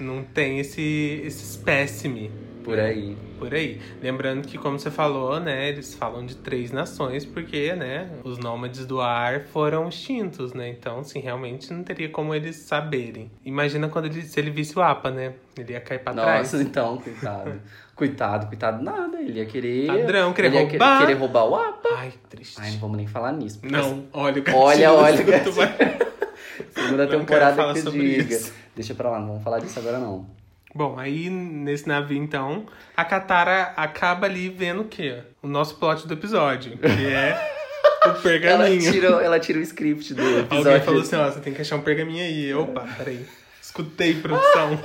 não 0.16 0.24
tem 0.24 0.58
esse, 0.60 1.20
esse 1.24 1.44
espécime 1.44 2.30
Por 2.64 2.78
aí. 2.78 3.16
por 3.38 3.52
aí. 3.54 3.80
Lembrando 4.02 4.48
que, 4.48 4.56
como 4.56 4.78
você 4.78 4.90
falou, 4.90 5.38
né, 5.38 5.68
eles 5.68 5.94
falam 5.94 6.24
de 6.24 6.36
três 6.36 6.72
nações 6.72 7.26
porque, 7.26 7.74
né, 7.74 8.08
os 8.24 8.38
nômades 8.38 8.86
do 8.86 8.98
ar 9.00 9.42
foram 9.42 9.88
extintos, 9.88 10.54
né? 10.54 10.70
Então, 10.70 11.00
assim, 11.00 11.20
realmente 11.20 11.70
não 11.70 11.84
teria 11.84 12.08
como 12.08 12.34
eles 12.34 12.56
saberem. 12.56 13.30
Imagina 13.44 13.88
quando 13.88 14.06
ele, 14.06 14.22
se 14.22 14.40
ele 14.40 14.50
visse 14.50 14.78
o 14.78 14.82
APA, 14.82 15.10
né? 15.10 15.34
Ele 15.56 15.72
ia 15.74 15.80
cair 15.80 15.98
pra 15.98 16.14
trás. 16.14 16.52
Nossa, 16.52 16.64
então, 16.64 16.96
coitado. 16.96 17.60
Coitado, 17.94 18.46
coitado, 18.46 18.82
nada. 18.82 19.20
Ele 19.20 19.38
ia 19.38 19.46
querer. 19.46 19.86
Padrão, 19.86 20.32
querer 20.32 20.48
ele 20.48 20.56
ia 20.56 20.68
roubar. 20.68 20.98
querer 21.00 21.14
roubar 21.14 21.44
o 21.44 21.54
APA. 21.54 21.88
Ai, 21.96 22.12
triste. 22.28 22.56
Ai, 22.60 22.70
não 22.72 22.78
vamos 22.78 22.96
nem 22.96 23.06
falar 23.06 23.32
nisso. 23.32 23.60
Não, 23.62 24.04
olha 24.12 24.40
o 24.40 24.42
gatilho. 24.44 24.62
Olha, 24.62 24.92
olha 24.92 25.20
o 25.22 25.24
gatilho. 25.26 25.54
Segunda 26.74 27.06
temporada 27.06 27.72
que 27.72 27.82
diga. 27.90 28.34
isso. 28.34 28.52
Deixa 28.76 28.94
pra 28.94 29.10
lá, 29.10 29.18
não 29.20 29.28
vamos 29.28 29.42
falar 29.44 29.58
disso 29.60 29.78
agora 29.78 29.98
não. 29.98 30.26
Bom, 30.74 30.98
aí 30.98 31.30
nesse 31.30 31.86
navio, 31.86 32.16
então, 32.20 32.66
a 32.96 33.04
Katara 33.04 33.72
acaba 33.76 34.26
ali 34.26 34.48
vendo 34.48 34.82
o 34.82 34.84
quê? 34.86 35.22
O 35.40 35.46
nosso 35.46 35.76
plot 35.76 36.06
do 36.08 36.14
episódio, 36.14 36.76
que 36.76 37.06
é 37.06 37.50
o 38.04 38.08
Ela 38.08 38.14
pergaminho. 38.20 38.92
tira, 38.92 39.06
ela 39.22 39.38
tira 39.38 39.60
o 39.60 39.62
script 39.62 40.14
do 40.14 40.20
episódio. 40.40 40.56
Alguém 40.72 40.80
falou 40.80 41.00
assim, 41.02 41.14
ó, 41.14 41.30
você 41.30 41.38
tem 41.40 41.54
que 41.54 41.60
achar 41.60 41.76
um 41.76 41.80
pergaminho 41.82 42.24
aí. 42.24 42.52
Opa, 42.52 42.88
peraí. 42.98 43.24
Escutei, 43.62 44.14
produção. 44.14 44.80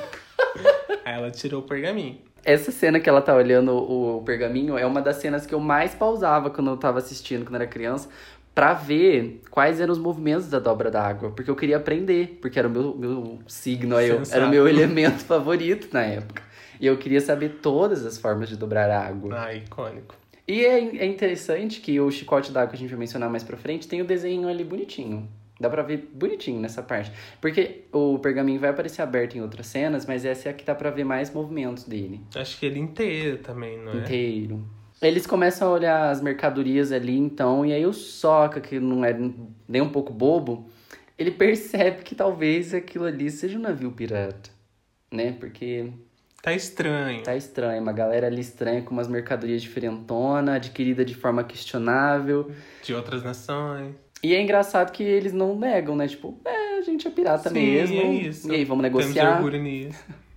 aí 1.03 1.15
ela 1.15 1.31
tirou 1.31 1.61
o 1.61 1.63
pergaminho. 1.63 2.19
Essa 2.43 2.72
cena 2.72 3.00
que 3.00 3.10
ela 3.10 3.22
tá 3.22 3.36
olhando 3.36 3.74
o, 3.75 4.22
pergaminho 4.24 4.77
é 4.77 4.86
uma 4.86 5.01
das 5.01 5.17
cenas 5.17 5.46
que 5.46 5.53
eu 5.53 5.60
mais 5.60 5.93
pausava 5.93 6.50
quando 6.50 6.69
eu 6.69 6.77
tava 6.77 7.00
assistindo, 7.00 7.43
quando 7.46 7.55
era 7.55 7.67
criança, 7.67 8.10
pra 8.55 8.74
ver 8.74 9.41
quais 9.50 9.79
eram 9.79 9.91
os 9.91 10.00
movimentos 10.00 10.48
da 10.50 10.60
dobra 10.60 10.89
d'água. 10.89 11.31
Porque 11.31 11.50
eu 11.50 11.55
queria 11.55 11.77
aprender, 11.77 12.38
porque 12.41 12.58
era 12.60 12.67
o 12.67 12.72
meu, 12.72 12.96
meu 12.96 13.39
signo, 13.48 14.00
eu- 14.00 14.22
era 14.31 14.46
o 14.46 14.50
meu 14.50 14.67
elemento 14.69 15.24
favorito 15.25 15.89
na 15.93 16.01
época. 16.03 16.41
E 16.79 16.86
eu 16.88 16.98
queria 16.98 17.19
saber 17.22 17.60
todas 17.62 18.05
as 18.05 18.17
formas 18.17 18.48
de 18.50 18.55
dobrar 18.55 18.89
água. 18.89 19.36
Ah, 19.38 19.53
icônico. 19.53 20.15
E 20.48 20.65
é, 20.65 20.79
é 20.98 21.05
interessante 21.05 21.79
que 21.81 22.00
o 22.00 22.10
chicote 22.10 22.51
d'água 22.51 22.69
que 22.69 22.75
a 22.75 22.79
gente 22.79 22.89
vai 22.89 22.98
mencionar 23.00 23.29
mais 23.29 23.43
pra 23.43 23.55
frente 23.58 23.88
tem 23.88 24.01
o 24.01 24.05
desenho 24.05 24.48
ali 24.48 24.63
bonitinho. 24.63 25.29
Dá 25.59 25.69
pra 25.69 25.81
ver 25.83 26.09
bonitinho 26.13 26.59
nessa 26.61 26.81
parte. 26.81 27.11
Porque 27.41 27.81
o 27.91 28.17
pergaminho 28.19 28.59
vai 28.59 28.69
aparecer 28.69 29.01
aberto 29.01 29.35
em 29.35 29.41
outras 29.41 29.67
cenas, 29.67 30.05
mas 30.05 30.23
essa 30.23 30.47
é 30.47 30.51
a 30.51 30.53
que 30.53 30.63
dá 30.63 30.73
pra 30.73 30.89
ver 30.89 31.03
mais 31.03 31.33
movimentos 31.33 31.83
dele. 31.83 32.21
Acho 32.35 32.57
que 32.57 32.65
ele 32.65 32.79
inteiro 32.79 33.39
também, 33.39 33.77
não 33.77 33.91
é? 33.91 33.97
Inteiro. 33.97 34.65
Eles 35.01 35.25
começam 35.25 35.67
a 35.69 35.71
olhar 35.71 36.09
as 36.09 36.21
mercadorias 36.21 36.91
ali, 36.91 37.17
então, 37.17 37.65
e 37.65 37.73
aí 37.73 37.85
o 37.85 37.93
Soca, 37.93 38.59
que 38.59 38.79
não 38.79 39.03
é 39.03 39.17
nem 39.67 39.81
um 39.81 39.89
pouco 39.89 40.11
bobo, 40.13 40.69
ele 41.17 41.31
percebe 41.31 42.03
que 42.03 42.15
talvez 42.15 42.73
aquilo 42.73 43.05
ali 43.05 43.29
seja 43.31 43.57
um 43.57 43.61
navio 43.61 43.91
pirata, 43.91 44.49
né? 45.11 45.35
Porque 45.39 45.91
Tá 46.41 46.53
estranho. 46.53 47.21
tá 47.23 47.35
estranho, 47.35 47.81
uma 47.81 47.91
galera 47.93 48.27
ali 48.27 48.39
estranha 48.41 48.81
com 48.81 48.91
umas 48.91 49.07
mercadorias 49.09 49.61
diferentona, 49.61 50.55
adquirida 50.55 51.03
de 51.03 51.13
forma 51.15 51.43
questionável. 51.45 52.51
De 52.83 52.93
outras 52.93 53.23
nações. 53.23 53.95
E 54.21 54.33
é 54.33 54.41
engraçado 54.41 54.91
que 54.91 55.03
eles 55.03 55.31
não 55.31 55.57
negam, 55.57 55.95
né? 55.95 56.07
Tipo, 56.07 56.38
é, 56.45 56.79
a 56.79 56.81
gente 56.81 57.07
é 57.07 57.11
pirata 57.11 57.49
Sim, 57.49 57.55
mesmo. 57.55 58.01
é 58.01 58.13
isso. 58.13 58.51
E 58.51 58.55
aí, 58.55 58.65
vamos 58.65 58.83
negociar. 58.83 59.41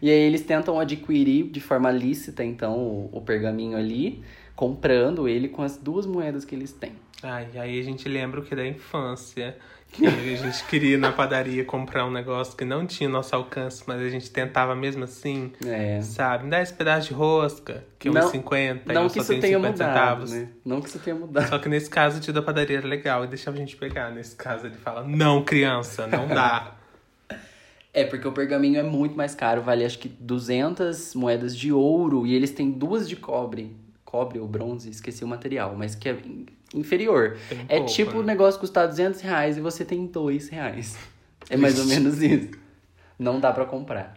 E 0.00 0.08
aí 0.08 0.20
eles 0.20 0.42
tentam 0.42 0.78
adquirir 0.78 1.50
de 1.50 1.60
forma 1.60 1.90
lícita, 1.90 2.44
então, 2.44 2.78
o, 2.78 3.10
o 3.12 3.20
pergaminho 3.20 3.76
ali, 3.76 4.22
comprando 4.54 5.28
ele 5.28 5.48
com 5.48 5.60
as 5.60 5.76
duas 5.76 6.06
moedas 6.06 6.44
que 6.44 6.54
eles 6.54 6.72
têm. 6.72 6.92
Ai, 7.20 7.48
aí 7.56 7.80
a 7.80 7.82
gente 7.82 8.08
lembra 8.08 8.38
o 8.38 8.44
que 8.44 8.54
da 8.54 8.64
infância. 8.64 9.58
Que 9.90 10.06
a 10.06 10.10
gente 10.10 10.64
queria 10.66 10.94
ir 10.94 10.98
na 10.98 11.10
padaria 11.10 11.64
comprar 11.64 12.06
um 12.06 12.10
negócio 12.10 12.56
que 12.56 12.64
não 12.64 12.86
tinha 12.86 13.08
nosso 13.08 13.34
alcance, 13.34 13.82
mas 13.86 14.00
a 14.00 14.08
gente 14.08 14.30
tentava 14.30 14.74
mesmo 14.76 15.02
assim, 15.04 15.50
É. 15.66 16.00
sabe? 16.02 16.44
Me 16.44 16.50
dá 16.50 16.60
esse 16.62 16.72
pedaço 16.72 17.08
de 17.08 17.14
rosca, 17.14 17.84
que 17.98 18.08
é 18.08 18.10
Não- 18.12 18.20
1,50 18.30 18.92
e 18.92 18.94
Não 18.94 19.02
eu 19.04 19.08
que 19.08 19.14
só 19.14 19.32
isso 19.32 19.40
tenha 19.40 19.56
50 19.58 19.70
mudado, 19.84 19.88
centavos. 20.26 20.32
né? 20.32 20.48
Não 20.64 20.80
que 20.80 20.88
isso 20.88 20.98
tenha 21.00 21.16
mudado. 21.16 21.48
Só 21.48 21.58
que 21.58 21.68
nesse 21.68 21.88
caso 21.90 22.18
o 22.18 22.20
tio 22.20 22.32
da 22.32 22.42
padaria 22.42 22.78
era 22.78 22.86
legal 22.86 23.24
e 23.24 23.26
deixava 23.26 23.56
a 23.56 23.60
gente 23.60 23.76
pegar. 23.76 24.10
Nesse 24.10 24.36
caso 24.36 24.66
ele 24.66 24.76
fala, 24.76 25.02
não, 25.04 25.42
criança, 25.44 26.06
não 26.06 26.28
dá. 26.28 26.74
É, 27.94 28.04
porque 28.04 28.28
o 28.28 28.32
pergaminho 28.32 28.78
é 28.78 28.82
muito 28.82 29.16
mais 29.16 29.34
caro, 29.34 29.62
vale 29.62 29.84
acho 29.84 29.98
que 29.98 30.08
200 30.08 31.14
moedas 31.16 31.56
de 31.56 31.72
ouro 31.72 32.26
e 32.26 32.34
eles 32.34 32.50
têm 32.52 32.70
duas 32.70 33.08
de 33.08 33.16
cobre. 33.16 33.74
Cobre 34.04 34.38
ou 34.38 34.46
bronze, 34.46 34.88
esqueci 34.90 35.24
o 35.24 35.26
material, 35.26 35.74
mas 35.76 35.94
que 35.96 36.08
é 36.08 36.16
inferior. 36.74 37.36
Tem 37.48 37.58
É 37.68 37.76
pouco, 37.78 37.92
tipo 37.92 38.18
o 38.18 38.20
né? 38.20 38.26
negócio 38.28 38.60
custar 38.60 38.86
200 38.86 39.20
reais 39.20 39.56
e 39.56 39.60
você 39.60 39.84
tem 39.84 40.06
2 40.06 40.48
reais. 40.48 40.96
É 41.48 41.56
mais 41.56 41.78
ou 41.78 41.86
menos 41.86 42.20
isso. 42.22 42.50
Não 43.18 43.40
dá 43.40 43.52
pra 43.52 43.64
comprar. 43.64 44.16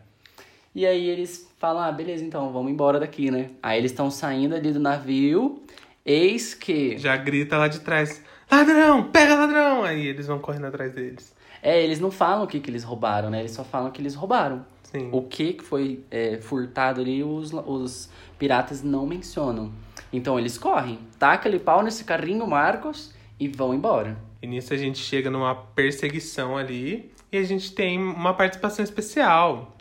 E 0.74 0.86
aí 0.86 1.08
eles 1.08 1.50
falam, 1.58 1.81
ah, 1.81 1.91
beleza, 1.91 2.24
então, 2.24 2.51
vamos 2.51 2.72
embora 2.72 3.00
daqui, 3.00 3.29
né? 3.29 3.50
Aí 3.62 3.77
eles 3.77 3.91
estão 3.91 4.10
saindo 4.10 4.55
ali 4.55 4.72
do 4.72 4.79
navio, 4.79 5.62
eis 6.05 6.53
que... 6.53 6.98
Já 6.98 7.17
grita 7.17 7.58
lá 7.58 7.67
de 7.67 7.79
trás, 7.81 8.22
ladrão, 8.50 9.03
pega 9.12 9.36
ladrão! 9.36 9.84
Aí 9.84 10.08
eles 10.08 10.27
vão 10.27 10.39
correndo 10.39 10.65
atrás 10.67 10.93
deles. 10.93 11.34
É, 11.62 11.84
eles 11.84 12.00
não 12.00 12.10
falam 12.10 12.43
o 12.43 12.48
que, 12.48 12.60
que 12.60 12.70
eles 12.70 12.84
roubaram, 12.84 13.29
né? 13.29 13.39
Eles 13.39 13.51
só 13.51 13.63
falam 13.63 13.91
que 13.91 14.01
eles 14.01 14.15
roubaram. 14.15 14.65
Sim. 14.91 15.10
O 15.12 15.21
que 15.21 15.57
foi 15.62 16.03
é, 16.12 16.38
furtado 16.38 17.00
ali, 17.00 17.24
os, 17.24 17.53
os 17.53 18.10
piratas 18.38 18.83
não 18.83 19.05
mencionam. 19.05 19.71
Então 20.12 20.38
eles 20.38 20.57
correm, 20.57 21.00
taca 21.17 21.48
ali 21.48 21.60
pau 21.60 21.81
nesse 21.81 22.03
carrinho 22.03 22.45
Marcos 22.45 23.13
e 23.39 23.48
vão 23.48 23.74
embora. 23.74 24.17
E 24.41 24.48
nisso 24.48 24.74
a 24.74 24.77
gente 24.77 25.00
chega 25.00 25.29
numa 25.29 25.55
perseguição 25.55 26.57
ali 26.57 27.12
e 27.32 27.38
a 27.38 27.43
gente 27.43 27.73
tem 27.73 27.97
uma 27.97 28.34
participação 28.34 28.84
especial, 28.84 29.77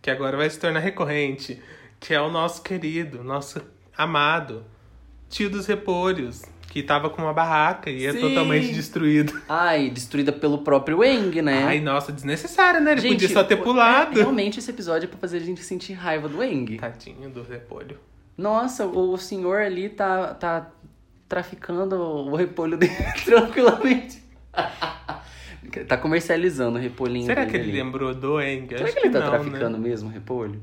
que 0.00 0.10
agora 0.10 0.36
vai 0.36 0.48
se 0.48 0.60
tornar 0.60 0.80
recorrente, 0.80 1.60
que 1.98 2.14
é 2.14 2.20
o 2.20 2.30
nosso 2.30 2.62
querido, 2.62 3.24
nosso 3.24 3.60
amado 3.96 4.64
tio 5.28 5.48
dos 5.48 5.66
repolhos, 5.66 6.42
que 6.72 6.82
tava 6.82 7.10
com 7.10 7.20
uma 7.20 7.34
barraca 7.34 7.90
e 7.90 8.06
é 8.06 8.12
Sim. 8.12 8.20
totalmente 8.20 8.72
destruído. 8.72 9.38
Ai, 9.46 9.90
destruída 9.90 10.32
pelo 10.32 10.56
próprio 10.58 11.04
Eng, 11.04 11.42
né? 11.42 11.64
Ai, 11.64 11.80
nossa, 11.82 12.10
desnecessário, 12.10 12.80
né? 12.80 12.92
Ele 12.92 13.00
Gente, 13.02 13.12
podia 13.12 13.28
só 13.28 13.44
ter 13.44 13.56
o- 13.56 13.62
pulado. 13.62 14.18
é, 14.18 14.22
realmente 14.22 14.58
esse 14.58 14.70
episódio 14.70 15.04
é 15.04 15.08
pra 15.08 15.18
fazer 15.18 15.36
a 15.36 15.40
gente 15.40 15.62
sentir 15.62 15.92
raiva 15.92 16.30
do 16.30 16.42
Eng. 16.42 16.78
Tadinho 16.78 17.28
do 17.28 17.42
repolho. 17.42 17.98
Nossa, 18.38 18.86
o 18.86 19.18
senhor 19.18 19.60
ali 19.60 19.90
tá, 19.90 20.32
tá 20.32 20.70
traficando 21.28 21.94
o 22.00 22.34
repolho 22.34 22.78
dele 22.78 22.96
tranquilamente. 23.22 24.22
tá 25.86 25.98
comercializando 25.98 26.78
o 26.78 26.80
repolhinho 26.80 27.26
Será 27.26 27.44
que 27.44 27.54
ele 27.54 27.64
ali. 27.70 27.82
lembrou 27.82 28.14
do 28.14 28.40
Eng? 28.40 28.66
Será 28.68 28.84
Acho 28.84 28.94
que 28.94 29.00
ele 29.00 29.10
tá 29.10 29.20
não, 29.20 29.28
traficando 29.30 29.76
Né? 29.76 29.88
mesmo 29.90 30.08
repolho? 30.08 30.58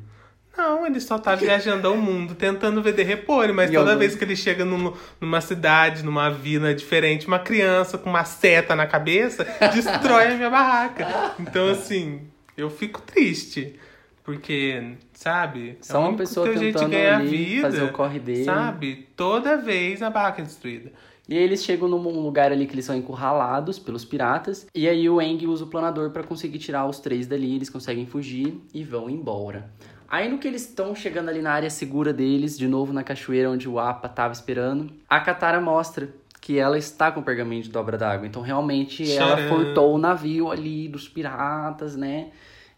Não, 0.57 0.85
ele 0.85 0.99
só 0.99 1.17
tá 1.17 1.35
viajando 1.35 1.87
ao 1.87 1.95
mundo 1.95 2.35
tentando 2.35 2.81
vender 2.81 3.03
repolho, 3.03 3.53
mas 3.53 3.69
E 3.69 3.73
toda 3.73 3.91
algum- 3.91 3.99
vez 3.99 4.15
que 4.15 4.23
ele 4.23 4.35
chega 4.35 4.65
num- 4.65 4.93
numa 5.21 5.39
cidade, 5.39 6.03
numa 6.03 6.29
vila 6.29 6.73
diferente, 6.75 7.27
uma 7.27 7.39
criança 7.39 7.97
com 7.97 8.09
uma 8.09 8.25
seta 8.25 8.75
na 8.75 8.85
cabeça 8.85 9.45
destrói 9.73 10.27
a 10.27 10.35
minha 10.35 10.49
barraca. 10.49 11.07
Então, 11.39 11.69
assim, 11.69 12.21
eu 12.57 12.69
fico 12.69 13.01
triste. 13.01 13.79
Porque, 14.23 14.95
sabe? 15.13 15.77
Só 15.81 15.95
é 16.03 16.07
uma 16.09 16.17
pessoa 16.17 16.47
de 16.53 16.59
tentando 16.59 16.89
ganhar 16.91 17.17
ali 17.19 17.29
vida. 17.55 17.61
fazer 17.63 17.83
o 17.83 17.91
corre 17.91 18.19
dele. 18.19 18.43
Sabe? 18.43 19.07
Toda 19.15 19.57
vez 19.57 20.03
a 20.03 20.09
barraca 20.11 20.41
é 20.41 20.45
destruída. 20.45 20.91
E 21.27 21.35
aí 21.35 21.43
eles 21.43 21.63
chegam 21.63 21.87
num 21.87 21.97
lugar 22.21 22.51
ali 22.51 22.67
que 22.67 22.73
eles 22.75 22.85
são 22.85 22.95
encurralados 22.95 23.79
pelos 23.79 24.05
piratas. 24.05 24.67
E 24.75 24.87
aí 24.87 25.09
o 25.09 25.19
Eng 25.19 25.47
usa 25.47 25.63
o 25.63 25.67
planador 25.67 26.11
pra 26.11 26.21
conseguir 26.21 26.59
tirar 26.59 26.85
os 26.85 26.99
três 26.99 27.25
dali. 27.25 27.55
Eles 27.55 27.69
conseguem 27.71 28.05
fugir 28.05 28.55
e 28.73 28.83
vão 28.83 29.09
embora. 29.09 29.71
Aí 30.09 30.27
no 30.27 30.39
que 30.39 30.47
eles 30.47 30.63
estão 30.63 30.95
chegando 30.95 31.29
ali 31.29 31.41
na 31.41 31.51
área 31.51 31.69
segura 31.69 32.11
deles, 32.11 32.57
de 32.57 32.67
novo 32.67 32.91
na 32.91 33.03
cachoeira 33.03 33.49
onde 33.49 33.69
o 33.69 33.77
Apa 33.77 34.09
tava 34.09 34.33
esperando, 34.33 34.91
a 35.07 35.19
Katara 35.19 35.61
mostra 35.61 36.09
que 36.41 36.57
ela 36.57 36.77
está 36.77 37.11
com 37.11 37.19
o 37.19 37.23
pergaminho 37.23 37.61
de 37.61 37.69
dobra 37.69 37.95
d'água. 37.95 38.25
Então 38.25 38.41
realmente 38.41 39.09
ela 39.11 39.35
Tcharam! 39.35 39.49
furtou 39.49 39.93
o 39.93 39.97
navio 39.99 40.49
ali 40.49 40.87
dos 40.87 41.07
piratas, 41.07 41.95
né? 41.95 42.29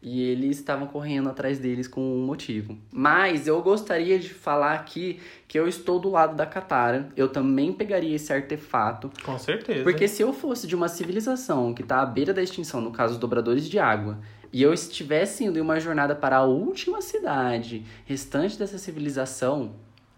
E 0.03 0.23
eles 0.23 0.57
estavam 0.57 0.87
correndo 0.87 1.29
atrás 1.29 1.59
deles 1.59 1.87
com 1.87 2.01
um 2.01 2.25
motivo. 2.25 2.75
Mas 2.91 3.45
eu 3.47 3.61
gostaria 3.61 4.17
de 4.17 4.29
falar 4.29 4.73
aqui 4.73 5.19
que 5.47 5.59
eu 5.59 5.67
estou 5.67 5.99
do 5.99 6.09
lado 6.09 6.35
da 6.35 6.45
Katara. 6.45 7.07
Eu 7.15 7.29
também 7.29 7.71
pegaria 7.71 8.15
esse 8.15 8.33
artefato. 8.33 9.11
Com 9.23 9.37
certeza. 9.37 9.83
Porque 9.83 10.07
se 10.07 10.23
eu 10.23 10.33
fosse 10.33 10.65
de 10.65 10.75
uma 10.75 10.87
civilização 10.87 11.71
que 11.71 11.83
está 11.83 12.01
à 12.01 12.05
beira 12.05 12.33
da 12.33 12.41
extinção, 12.41 12.81
no 12.81 12.91
caso 12.91 13.13
os 13.13 13.19
dobradores 13.19 13.69
de 13.69 13.77
água, 13.77 14.17
e 14.51 14.61
eu 14.61 14.73
estivesse 14.73 15.43
indo 15.45 15.57
em 15.57 15.61
uma 15.61 15.79
jornada 15.79 16.15
para 16.15 16.37
a 16.37 16.43
última 16.43 17.01
cidade 17.01 17.85
restante 18.05 18.57
dessa 18.57 18.77
civilização, 18.77 19.73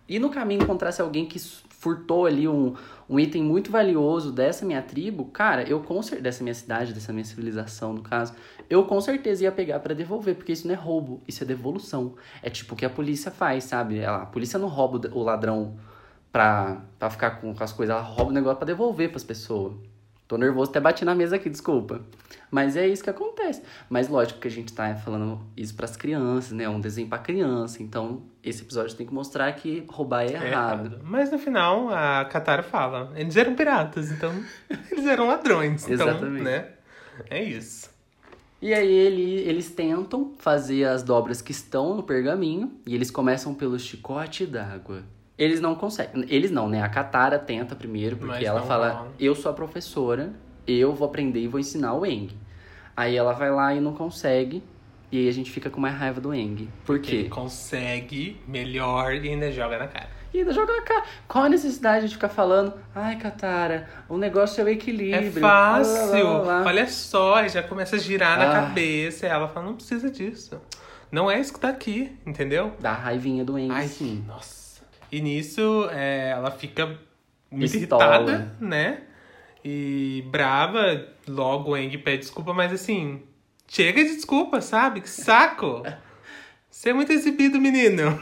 e 0.07 0.19
no 0.19 0.29
caminho 0.29 0.63
encontrasse 0.63 1.01
alguém 1.01 1.25
que 1.25 1.39
furtou 1.39 2.25
ali 2.25 2.47
um, 2.47 2.73
um 3.09 3.19
item 3.19 3.43
muito 3.43 3.69
valioso 3.71 4.31
dessa 4.31 4.65
minha 4.65 4.81
tribo, 4.81 5.25
cara, 5.25 5.63
eu 5.63 5.81
com 5.81 6.01
cer- 6.01 6.21
dessa 6.21 6.41
minha 6.43 6.53
cidade, 6.53 6.93
dessa 6.93 7.11
minha 7.11 7.25
civilização, 7.25 7.93
no 7.93 8.01
caso, 8.01 8.33
eu 8.69 8.85
com 8.85 8.99
certeza 9.01 9.43
ia 9.43 9.51
pegar 9.51 9.79
pra 9.79 9.93
devolver, 9.93 10.35
porque 10.35 10.51
isso 10.53 10.65
não 10.67 10.73
é 10.73 10.77
roubo, 10.77 11.21
isso 11.27 11.43
é 11.43 11.47
devolução. 11.47 12.15
É 12.41 12.49
tipo 12.49 12.73
o 12.73 12.77
que 12.77 12.85
a 12.85 12.89
polícia 12.89 13.29
faz, 13.31 13.65
sabe? 13.65 13.99
Ela- 13.99 14.23
A 14.23 14.25
polícia 14.25 14.57
não 14.57 14.67
rouba 14.69 15.09
o- 15.13 15.19
o 15.19 15.23
ladrão 15.23 15.75
pra, 16.31 16.81
pra 16.97 17.09
ficar 17.09 17.31
com, 17.41 17.53
com 17.53 17.63
as 17.63 17.71
coisas, 17.73 17.93
ela 17.95 18.03
rouba 18.03 18.31
o 18.31 18.33
negócio 18.33 18.57
pra 18.57 18.65
devolver 18.65 19.09
pras 19.09 19.23
pessoas. 19.23 19.73
Tô 20.33 20.37
nervoso, 20.39 20.71
até 20.71 20.79
bati 20.79 21.05
na 21.05 21.13
mesa 21.13 21.35
aqui, 21.35 21.47
desculpa. 21.47 22.01
Mas 22.49 22.75
é 22.75 22.87
isso 22.87 23.03
que 23.03 23.09
acontece. 23.11 23.61
Mas 23.87 24.07
lógico 24.09 24.39
que 24.39 24.47
a 24.47 24.51
gente 24.51 24.73
tá 24.73 24.95
falando 24.95 25.39
isso 25.55 25.75
pras 25.75 25.95
crianças, 25.95 26.53
né? 26.53 26.63
É 26.63 26.69
um 26.69 26.79
desenho 26.79 27.07
pra 27.07 27.19
criança. 27.19 27.83
Então, 27.83 28.23
esse 28.43 28.63
episódio 28.63 28.95
tem 28.95 29.05
que 29.05 29.13
mostrar 29.13 29.53
que 29.53 29.83
roubar 29.87 30.23
é 30.23 30.29
É 30.29 30.33
errado. 30.33 30.85
errado. 30.87 31.01
Mas 31.03 31.31
no 31.31 31.37
final, 31.37 31.87
a 31.89 32.25
Katara 32.25 32.63
fala: 32.63 33.13
eles 33.15 33.37
eram 33.37 33.53
piratas, 33.53 34.09
então 34.11 34.33
eles 34.91 35.05
eram 35.05 35.27
ladrões. 35.27 35.87
Então, 35.87 36.07
Exatamente. 36.09 36.43
né? 36.43 36.67
É 37.29 37.43
isso. 37.43 37.91
E 38.59 38.73
aí 38.73 38.91
ele, 38.91 39.39
eles 39.41 39.69
tentam 39.69 40.33
fazer 40.39 40.85
as 40.85 41.03
dobras 41.03 41.43
que 41.43 41.51
estão 41.51 41.93
no 41.95 42.01
pergaminho 42.01 42.71
e 42.87 42.95
eles 42.95 43.11
começam 43.11 43.53
pelo 43.53 43.77
chicote 43.77 44.47
d'água. 44.47 45.03
Eles 45.37 45.59
não 45.59 45.73
conseguem. 45.75 46.25
Eles 46.29 46.51
não, 46.51 46.69
né? 46.69 46.81
A 46.81 46.89
Katara 46.89 47.39
tenta 47.39 47.75
primeiro, 47.75 48.15
porque 48.17 48.33
Mas 48.35 48.43
ela 48.43 48.59
não 48.59 48.67
fala. 48.67 49.07
Eu 49.19 49.33
sou 49.35 49.51
a 49.51 49.53
professora, 49.53 50.31
eu 50.67 50.93
vou 50.93 51.07
aprender 51.07 51.39
e 51.39 51.47
vou 51.47 51.59
ensinar 51.59 51.93
o 51.93 52.05
Eng. 52.05 52.29
Aí 52.95 53.15
ela 53.15 53.33
vai 53.33 53.49
lá 53.51 53.73
e 53.73 53.79
não 53.81 53.93
consegue. 53.93 54.63
E 55.11 55.17
aí 55.19 55.27
a 55.27 55.33
gente 55.33 55.51
fica 55.51 55.69
com 55.69 55.79
mais 55.79 55.95
raiva 55.95 56.19
do 56.21 56.33
Eng. 56.33 56.69
Por 56.85 56.99
quê? 56.99 57.15
Ele 57.15 57.29
consegue 57.29 58.39
melhor 58.47 59.13
e 59.13 59.29
ainda 59.29 59.51
joga 59.51 59.77
na 59.79 59.87
cara. 59.87 60.09
E 60.33 60.39
ainda 60.39 60.51
joga 60.51 60.75
na 60.75 60.81
cara. 60.81 61.03
Qual 61.27 61.43
a 61.43 61.49
necessidade 61.49 62.07
de 62.07 62.15
ficar 62.15 62.29
falando? 62.29 62.73
Ai, 62.95 63.17
Katara, 63.17 63.87
o 64.09 64.17
negócio 64.17 64.61
é 64.61 64.63
o 64.63 64.69
equilíbrio. 64.69 65.27
É 65.27 65.31
fácil. 65.31 66.23
Lá, 66.25 66.31
lá, 66.31 66.37
lá, 66.39 66.59
lá." 66.61 66.65
Olha 66.65 66.87
só, 66.87 67.47
já 67.47 67.61
começa 67.61 67.95
a 67.95 67.99
girar 67.99 68.37
na 68.39 68.49
Ah. 68.49 68.53
cabeça. 68.61 69.27
E 69.27 69.29
ela 69.29 69.47
fala: 69.47 69.67
não 69.67 69.75
precisa 69.75 70.09
disso. 70.09 70.59
Não 71.11 71.29
é 71.29 71.39
isso 71.39 71.53
que 71.53 71.59
tá 71.59 71.69
aqui, 71.69 72.17
entendeu? 72.25 72.71
Dá 72.79 72.93
raivinha 72.93 73.43
do 73.45 73.57
Eng, 73.59 73.69
Ai, 73.71 73.87
sim. 73.87 74.23
nossa. 74.27 74.62
E 75.13 75.21
nisso, 75.21 75.88
é, 75.91 76.32
ela 76.32 76.49
fica 76.49 76.88
muito 77.52 77.71
Pistola. 77.71 78.15
irritada, 78.15 78.52
né? 78.60 79.02
E 79.63 80.23
brava. 80.32 81.08
Logo 81.28 81.69
o 81.69 81.78
Eng 81.78 81.95
pede 81.99 82.23
desculpa, 82.23 82.52
mas 82.52 82.73
assim, 82.73 83.21
chega 83.67 84.04
de 84.04 84.15
desculpa, 84.15 84.60
sabe? 84.60 85.02
Que 85.02 85.10
saco! 85.10 85.84
Você 86.67 86.89
é 86.89 86.93
muito 86.93 87.13
exibido, 87.13 87.62
menino. 87.62 88.19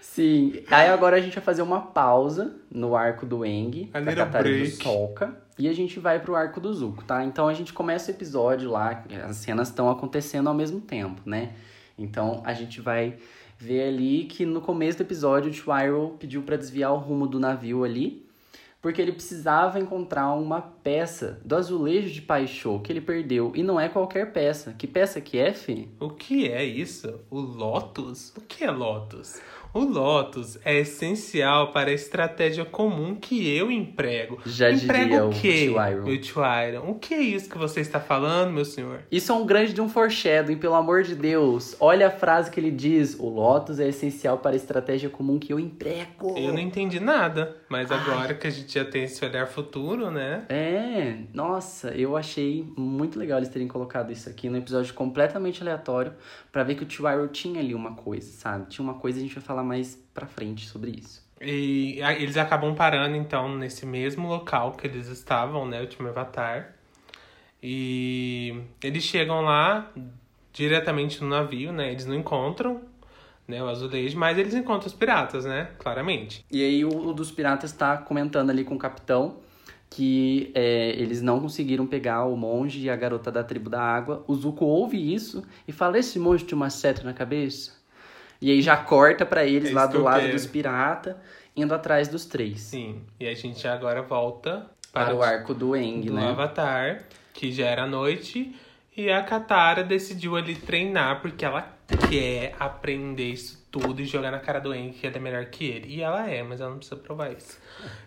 Sim. 0.00 0.54
Aí 0.68 0.88
agora 0.88 1.14
a 1.14 1.20
gente 1.20 1.36
vai 1.36 1.44
fazer 1.44 1.62
uma 1.62 1.82
pausa 1.82 2.56
no 2.68 2.96
arco 2.96 3.24
do 3.24 3.44
Eng, 3.44 3.88
da 3.92 4.00
e 4.44 4.64
do. 4.64 4.70
Sokka. 4.72 5.40
E 5.56 5.68
a 5.68 5.72
gente 5.72 6.00
vai 6.00 6.18
pro 6.18 6.34
arco 6.34 6.58
do 6.58 6.74
Zuko, 6.74 7.04
tá? 7.04 7.22
Então 7.22 7.46
a 7.46 7.54
gente 7.54 7.72
começa 7.72 8.10
o 8.10 8.14
episódio 8.14 8.70
lá, 8.70 9.04
as 9.24 9.36
cenas 9.36 9.68
estão 9.68 9.88
acontecendo 9.88 10.48
ao 10.48 10.54
mesmo 10.54 10.80
tempo, 10.80 11.22
né? 11.24 11.52
Então 11.96 12.42
a 12.44 12.52
gente 12.52 12.80
vai 12.80 13.16
ver 13.58 13.88
ali 13.88 14.24
que 14.24 14.46
no 14.46 14.60
começo 14.60 14.98
do 14.98 15.02
episódio 15.02 15.50
o 15.50 15.54
Twiral 15.54 16.10
pediu 16.18 16.42
pra 16.42 16.56
desviar 16.56 16.92
o 16.92 16.98
rumo 16.98 17.26
do 17.26 17.40
navio 17.40 17.82
ali, 17.82 18.24
porque 18.80 19.02
ele 19.02 19.10
precisava 19.10 19.80
encontrar 19.80 20.32
uma 20.34 20.62
peça 20.62 21.40
do 21.44 21.56
azulejo 21.56 22.10
de 22.10 22.22
Paixô 22.22 22.78
que 22.78 22.92
ele 22.92 23.00
perdeu. 23.00 23.52
E 23.56 23.62
não 23.64 23.80
é 23.80 23.88
qualquer 23.88 24.32
peça. 24.32 24.72
Que 24.78 24.86
peça 24.86 25.20
que 25.20 25.36
é, 25.36 25.52
Fê? 25.52 25.88
O 25.98 26.10
que 26.10 26.48
é 26.48 26.64
isso? 26.64 27.18
O 27.28 27.40
Lotus? 27.40 28.32
O 28.36 28.40
que 28.42 28.62
é 28.62 28.70
Lotus? 28.70 29.40
O 29.74 29.80
Lotus 29.80 30.58
é 30.64 30.78
essencial 30.78 31.72
para 31.72 31.90
a 31.90 31.92
estratégia 31.92 32.64
comum 32.64 33.14
que 33.14 33.54
eu 33.54 33.70
emprego. 33.70 34.38
Já 34.46 34.70
Emprego 34.70 35.04
diria 35.04 35.24
o 35.24 35.28
o 35.28 35.32
quê, 35.32 35.64
Iron. 35.66 36.04
meu 36.04 36.20
tio 36.20 36.42
Iron? 36.42 36.90
O 36.90 36.94
que 36.94 37.14
é 37.14 37.20
isso 37.20 37.50
que 37.50 37.58
você 37.58 37.80
está 37.80 38.00
falando, 38.00 38.50
meu 38.52 38.64
senhor? 38.64 39.00
Isso 39.10 39.30
é 39.30 39.34
um 39.34 39.44
grande 39.44 39.74
de 39.74 39.80
um 39.80 39.88
foreshadowing, 39.88 40.56
pelo 40.56 40.74
amor 40.74 41.02
de 41.02 41.14
Deus. 41.14 41.76
Olha 41.78 42.08
a 42.08 42.10
frase 42.10 42.50
que 42.50 42.58
ele 42.58 42.70
diz: 42.70 43.14
O 43.18 43.28
Lotus 43.28 43.78
é 43.78 43.88
essencial 43.88 44.38
para 44.38 44.52
a 44.52 44.56
estratégia 44.56 45.10
comum 45.10 45.38
que 45.38 45.52
eu 45.52 45.60
emprego. 45.60 46.34
Eu 46.36 46.52
não 46.52 46.60
entendi 46.60 46.98
nada, 46.98 47.56
mas 47.68 47.92
agora 47.92 48.34
que 48.34 48.46
a 48.46 48.50
gente 48.50 48.72
já 48.72 48.84
tem 48.84 49.04
esse 49.04 49.22
olhar 49.24 49.46
futuro, 49.46 50.10
né? 50.10 50.44
É, 50.48 51.18
nossa, 51.34 51.90
eu 51.90 52.16
achei 52.16 52.66
muito 52.76 53.18
legal 53.18 53.38
eles 53.38 53.50
terem 53.50 53.68
colocado 53.68 54.10
isso 54.10 54.28
aqui 54.30 54.48
no 54.48 54.56
episódio 54.56 54.94
completamente 54.94 55.62
aleatório 55.62 56.12
pra 56.50 56.64
ver 56.64 56.74
que 56.74 56.82
o 56.82 56.86
Tio 56.86 57.08
Iroh 57.08 57.28
tinha 57.28 57.60
ali 57.60 57.74
uma 57.74 57.92
coisa, 57.94 58.32
sabe? 58.32 58.66
Tinha 58.68 58.82
uma 58.82 58.94
coisa 58.94 59.18
e 59.18 59.20
a 59.20 59.24
gente 59.26 59.34
vai 59.34 59.44
falar 59.44 59.57
mais 59.62 59.96
pra 60.12 60.26
frente 60.26 60.66
sobre 60.66 60.90
isso. 60.90 61.26
E 61.40 62.00
eles 62.18 62.36
acabam 62.36 62.74
parando, 62.74 63.16
então, 63.16 63.54
nesse 63.56 63.86
mesmo 63.86 64.28
local 64.28 64.72
que 64.72 64.86
eles 64.86 65.06
estavam, 65.08 65.66
né? 65.66 65.80
O 65.80 65.86
time 65.86 66.08
Avatar. 66.08 66.74
E 67.62 68.60
eles 68.82 69.04
chegam 69.04 69.40
lá 69.42 69.90
diretamente 70.52 71.22
no 71.22 71.28
navio, 71.28 71.72
né? 71.72 71.92
Eles 71.92 72.06
não 72.06 72.14
encontram 72.14 72.80
né, 73.46 73.62
o 73.62 73.68
azulejo, 73.68 74.18
mas 74.18 74.36
eles 74.36 74.54
encontram 74.54 74.88
os 74.88 74.94
piratas, 74.94 75.44
né? 75.44 75.70
Claramente. 75.78 76.44
E 76.50 76.62
aí 76.62 76.84
o, 76.84 76.88
o 76.88 77.12
dos 77.12 77.30
piratas 77.30 77.72
tá 77.72 77.96
comentando 77.96 78.50
ali 78.50 78.64
com 78.64 78.74
o 78.74 78.78
capitão 78.78 79.36
que 79.90 80.50
é, 80.54 80.90
eles 80.90 81.22
não 81.22 81.40
conseguiram 81.40 81.86
pegar 81.86 82.24
o 82.24 82.36
monge 82.36 82.80
e 82.80 82.90
a 82.90 82.96
garota 82.96 83.32
da 83.32 83.42
tribo 83.42 83.70
da 83.70 83.80
água. 83.80 84.22
O 84.26 84.34
Zuko 84.34 84.64
ouve 84.64 85.14
isso 85.14 85.42
e 85.66 85.72
fala: 85.72 85.98
Esse 85.98 86.18
monge 86.18 86.44
tinha 86.44 86.56
uma 86.56 86.70
seta 86.70 87.02
na 87.02 87.14
cabeça? 87.14 87.77
E 88.40 88.50
aí 88.50 88.62
já 88.62 88.76
corta 88.76 89.26
pra 89.26 89.44
eles 89.44 89.70
É 89.70 89.74
lá 89.74 89.86
do 89.86 90.02
lado 90.02 90.20
quero. 90.20 90.32
dos 90.32 90.46
piratas, 90.46 91.16
indo 91.56 91.74
atrás 91.74 92.08
dos 92.08 92.24
três. 92.24 92.60
Sim. 92.60 93.02
E 93.18 93.26
a 93.26 93.34
gente 93.34 93.66
agora 93.66 94.02
volta 94.02 94.66
Para 94.92 95.14
o 95.14 95.18
o 95.18 95.22
arco 95.22 95.52
do 95.54 95.74
Eng, 95.76 96.02
do 96.06 96.14
né? 96.14 96.28
Avatar, 96.30 97.02
que 97.34 97.50
já 97.52 97.66
era 97.66 97.86
noite, 97.86 98.54
e 98.96 99.10
a 99.10 99.22
Katara 99.22 99.82
decidiu 99.82 100.36
ali 100.36 100.54
treinar 100.54 101.20
porque 101.20 101.44
ela 101.44 101.76
quer 102.10 102.54
aprender 102.58 103.30
isso 103.30 103.66
tudo 103.70 104.00
e 104.00 104.04
jogar 104.06 104.30
na 104.30 104.38
cara 104.38 104.60
do 104.60 104.72
Aang 104.72 104.90
que 104.92 105.06
ela 105.06 105.16
é 105.16 105.20
melhor 105.20 105.44
que 105.46 105.64
ele. 105.66 105.94
E 105.96 106.00
ela 106.02 106.28
é, 106.28 106.42
mas 106.42 106.60
ela 106.60 106.70
não 106.70 106.78
precisa 106.78 106.96
provar 106.96 107.30
isso. 107.32 107.58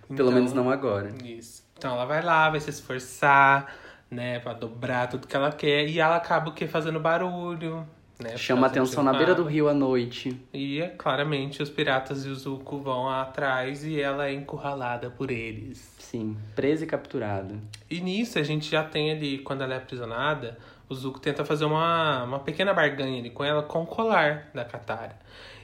Pelo 0.07 0.29
Então, 0.29 0.31
menos 0.31 0.53
não 0.53 0.69
agora. 0.69 1.11
Isso. 1.23 1.63
Então 1.77 1.93
ela 1.93 2.05
vai 2.05 2.21
lá, 2.21 2.49
vai 2.49 2.59
se 2.59 2.69
esforçar, 2.69 3.73
né, 4.09 4.39
pra 4.39 4.53
dobrar 4.53 5.07
tudo 5.07 5.27
que 5.27 5.35
ela 5.35 5.51
quer, 5.51 5.87
e 5.87 5.99
ela 5.99 6.15
acaba 6.17 6.49
o 6.49 6.53
quê? 6.53 6.67
Fazendo 6.67 6.99
barulho, 6.99 7.87
né? 8.21 8.37
Chama 8.37 8.67
atenção 8.67 9.03
na 9.03 9.13
beira 9.13 9.33
do 9.33 9.43
rio 9.43 9.67
à 9.67 9.73
noite. 9.73 10.39
E 10.53 10.81
claramente 10.97 11.61
os 11.61 11.69
piratas 11.69 12.25
e 12.25 12.29
o 12.29 12.35
Zuko 12.35 12.77
vão 12.79 13.09
atrás 13.09 13.83
e 13.83 13.99
ela 13.99 14.27
é 14.27 14.33
encurralada 14.33 15.09
por 15.09 15.31
eles. 15.31 15.91
Sim, 15.97 16.37
presa 16.55 16.83
e 16.83 16.87
capturada. 16.87 17.55
E 17.89 17.99
nisso 17.99 18.39
a 18.39 18.43
gente 18.43 18.69
já 18.69 18.83
tem 18.83 19.11
ali, 19.11 19.39
quando 19.39 19.63
ela 19.63 19.73
é 19.73 19.77
aprisionada, 19.77 20.57
o 20.87 20.93
Zuko 20.93 21.19
tenta 21.19 21.45
fazer 21.45 21.65
uma, 21.65 22.23
uma 22.23 22.39
pequena 22.39 22.73
barganha 22.73 23.19
ali 23.19 23.29
com 23.29 23.43
ela 23.43 23.63
com 23.63 23.83
o 23.83 23.85
colar 23.85 24.49
da 24.53 24.65
Katara. 24.65 25.17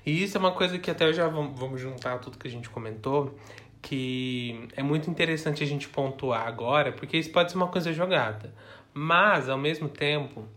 E 0.05 0.23
isso 0.23 0.37
é 0.37 0.39
uma 0.39 0.51
coisa 0.51 0.79
que 0.79 0.89
até 0.89 1.05
eu 1.05 1.13
já 1.13 1.27
vamos, 1.27 1.59
vamos 1.59 1.81
juntar 1.81 2.17
tudo 2.19 2.37
que 2.37 2.47
a 2.47 2.51
gente 2.51 2.69
comentou, 2.69 3.37
que 3.81 4.67
é 4.75 4.81
muito 4.81 5.09
interessante 5.09 5.63
a 5.63 5.67
gente 5.67 5.87
pontuar 5.89 6.47
agora, 6.47 6.93
porque 6.93 7.17
isso 7.17 7.29
pode 7.29 7.51
ser 7.51 7.57
uma 7.57 7.67
coisa 7.67 7.91
jogada. 7.91 8.53
Mas, 8.93 9.49
ao 9.49 9.57
mesmo 9.57 9.89
tempo, 9.89 10.47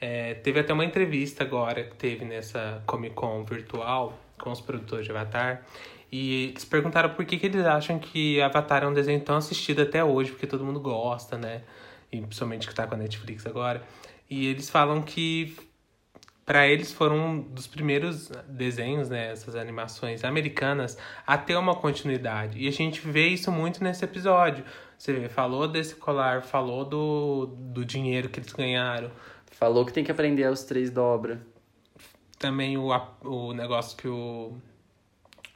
é, 0.00 0.34
teve 0.34 0.60
até 0.60 0.72
uma 0.72 0.84
entrevista 0.84 1.44
agora 1.44 1.84
que 1.84 1.96
teve 1.96 2.24
nessa 2.24 2.82
Comic 2.86 3.14
Con 3.14 3.44
virtual 3.44 4.18
com 4.38 4.50
os 4.50 4.60
produtores 4.60 5.04
de 5.04 5.10
Avatar. 5.10 5.62
E 6.10 6.48
eles 6.50 6.64
perguntaram 6.64 7.10
por 7.10 7.24
que, 7.24 7.36
que 7.36 7.46
eles 7.46 7.66
acham 7.66 7.98
que 7.98 8.40
Avatar 8.40 8.82
é 8.82 8.86
um 8.86 8.94
desenho 8.94 9.20
tão 9.20 9.36
assistido 9.36 9.82
até 9.82 10.02
hoje, 10.02 10.30
porque 10.30 10.46
todo 10.46 10.64
mundo 10.64 10.80
gosta, 10.80 11.36
né? 11.36 11.62
E 12.10 12.20
principalmente 12.20 12.66
que 12.66 12.74
tá 12.74 12.86
com 12.86 12.94
a 12.94 12.98
Netflix 12.98 13.46
agora. 13.46 13.82
E 14.30 14.46
eles 14.46 14.70
falam 14.70 15.02
que 15.02 15.54
para 16.48 16.66
eles 16.66 16.90
foram 16.90 17.16
um 17.18 17.40
dos 17.42 17.66
primeiros 17.66 18.28
desenhos, 18.48 19.10
né, 19.10 19.32
essas 19.32 19.54
animações 19.54 20.24
americanas, 20.24 20.96
a 21.26 21.36
ter 21.36 21.54
uma 21.56 21.74
continuidade. 21.74 22.58
E 22.58 22.66
a 22.66 22.70
gente 22.70 23.06
vê 23.06 23.28
isso 23.28 23.52
muito 23.52 23.84
nesse 23.84 24.02
episódio. 24.02 24.64
Você 24.96 25.12
vê, 25.12 25.28
falou 25.28 25.68
desse 25.68 25.94
colar, 25.94 26.42
falou 26.42 26.86
do, 26.86 27.54
do 27.54 27.84
dinheiro 27.84 28.30
que 28.30 28.40
eles 28.40 28.50
ganharam, 28.50 29.10
Falou 29.52 29.84
que 29.84 29.92
tem 29.92 30.04
que 30.04 30.10
aprender 30.10 30.50
os 30.50 30.62
três 30.64 30.90
dobra. 30.90 31.40
também 32.38 32.78
o, 32.78 32.88
o 33.24 33.52
negócio 33.52 33.96
que 33.96 34.08
o 34.08 34.56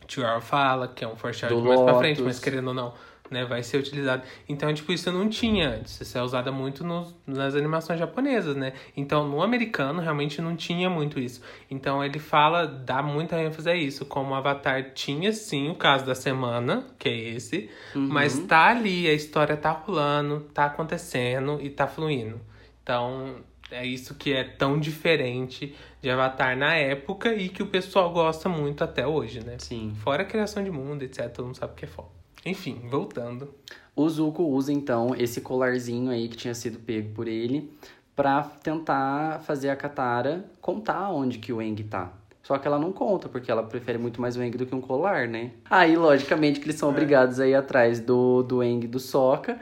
Tio 0.06 0.24
fala, 0.40 0.88
que 0.88 1.04
é 1.04 1.08
um 1.08 1.16
foreshadowing 1.16 1.62
Do 1.62 1.68
mais 1.68 1.80
pra 1.80 1.94
frente, 1.98 2.20
mas 2.20 2.38
querendo 2.38 2.68
ou 2.68 2.74
não, 2.74 2.92
né, 3.30 3.44
vai 3.44 3.62
ser 3.62 3.78
utilizado. 3.78 4.22
Então, 4.48 4.72
tipo, 4.74 4.92
isso 4.92 5.10
não 5.10 5.28
tinha 5.28 5.70
antes. 5.70 6.00
Isso 6.00 6.18
é 6.18 6.22
usado 6.22 6.52
muito 6.52 6.84
nos, 6.84 7.14
nas 7.26 7.54
animações 7.54 7.98
japonesas, 7.98 8.54
né? 8.54 8.74
Então, 8.96 9.26
no 9.26 9.42
americano, 9.42 10.00
realmente 10.02 10.42
não 10.42 10.54
tinha 10.54 10.90
muito 10.90 11.18
isso. 11.18 11.40
Então, 11.70 12.04
ele 12.04 12.18
fala, 12.18 12.66
dá 12.66 13.02
muita 13.02 13.40
ênfase 13.40 13.70
a 13.70 13.74
isso. 13.74 14.04
Como 14.04 14.32
o 14.32 14.34
Avatar 14.34 14.92
tinha, 14.92 15.32
sim, 15.32 15.70
o 15.70 15.74
caso 15.74 16.04
da 16.04 16.14
semana, 16.14 16.86
que 16.98 17.08
é 17.08 17.16
esse. 17.16 17.70
Mas 17.94 18.38
tá 18.40 18.66
ali, 18.66 19.08
a 19.08 19.14
história 19.14 19.56
tá 19.56 19.70
rolando, 19.70 20.40
tá 20.52 20.66
acontecendo 20.66 21.58
e 21.62 21.70
tá 21.70 21.86
fluindo. 21.86 22.38
Então, 22.82 23.36
é 23.72 23.84
isso 23.84 24.14
que 24.14 24.32
é 24.32 24.44
tão 24.44 24.78
diferente 24.78 25.74
de 26.00 26.10
Avatar 26.10 26.56
na 26.56 26.74
época 26.74 27.34
e 27.34 27.48
que 27.48 27.62
o 27.62 27.66
pessoal 27.66 28.12
gosta 28.12 28.48
muito 28.48 28.84
até 28.84 29.06
hoje, 29.06 29.40
né? 29.44 29.56
Sim. 29.58 29.94
Fora 29.96 30.22
a 30.22 30.26
criação 30.26 30.62
de 30.62 30.70
mundo, 30.70 31.02
etc. 31.02 31.28
Todo 31.30 31.46
mundo 31.46 31.56
sabe 31.56 31.74
que 31.74 31.84
é 31.84 31.88
foda. 31.88 32.08
Enfim, 32.44 32.82
voltando. 32.88 33.52
O 33.94 34.08
Zuko 34.08 34.44
usa 34.44 34.72
então 34.72 35.14
esse 35.16 35.40
colarzinho 35.40 36.10
aí 36.10 36.28
que 36.28 36.36
tinha 36.36 36.54
sido 36.54 36.78
pego 36.78 37.14
por 37.14 37.28
ele 37.28 37.72
pra 38.16 38.42
tentar 38.42 39.40
fazer 39.40 39.70
a 39.70 39.76
Katara 39.76 40.44
contar 40.60 41.10
onde 41.10 41.38
que 41.38 41.52
o 41.52 41.60
Eng 41.62 41.82
tá. 41.84 42.12
Só 42.42 42.58
que 42.58 42.66
ela 42.66 42.78
não 42.78 42.90
conta, 42.90 43.28
porque 43.28 43.50
ela 43.50 43.62
prefere 43.62 43.98
muito 43.98 44.20
mais 44.20 44.36
o 44.36 44.42
Eng 44.42 44.50
do 44.50 44.66
que 44.66 44.74
um 44.74 44.80
colar, 44.80 45.28
né? 45.28 45.52
Aí, 45.70 45.96
logicamente, 45.96 46.58
que 46.58 46.66
eles 46.66 46.76
são 46.76 46.88
obrigados 46.88 47.38
a 47.38 47.46
ir 47.46 47.54
atrás 47.54 48.00
do, 48.00 48.42
do 48.42 48.62
Eng 48.62 48.86
do 48.88 48.98
Sokka, 48.98 49.60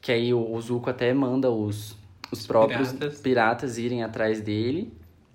que 0.00 0.10
aí 0.10 0.34
o, 0.34 0.52
o 0.52 0.60
Zuko 0.60 0.90
até 0.90 1.14
manda 1.14 1.48
os, 1.48 1.96
os 2.30 2.46
próprios 2.46 2.92
piratas. 2.92 3.20
piratas 3.20 3.78
irem 3.78 4.02
atrás 4.02 4.40
dele. 4.40 4.92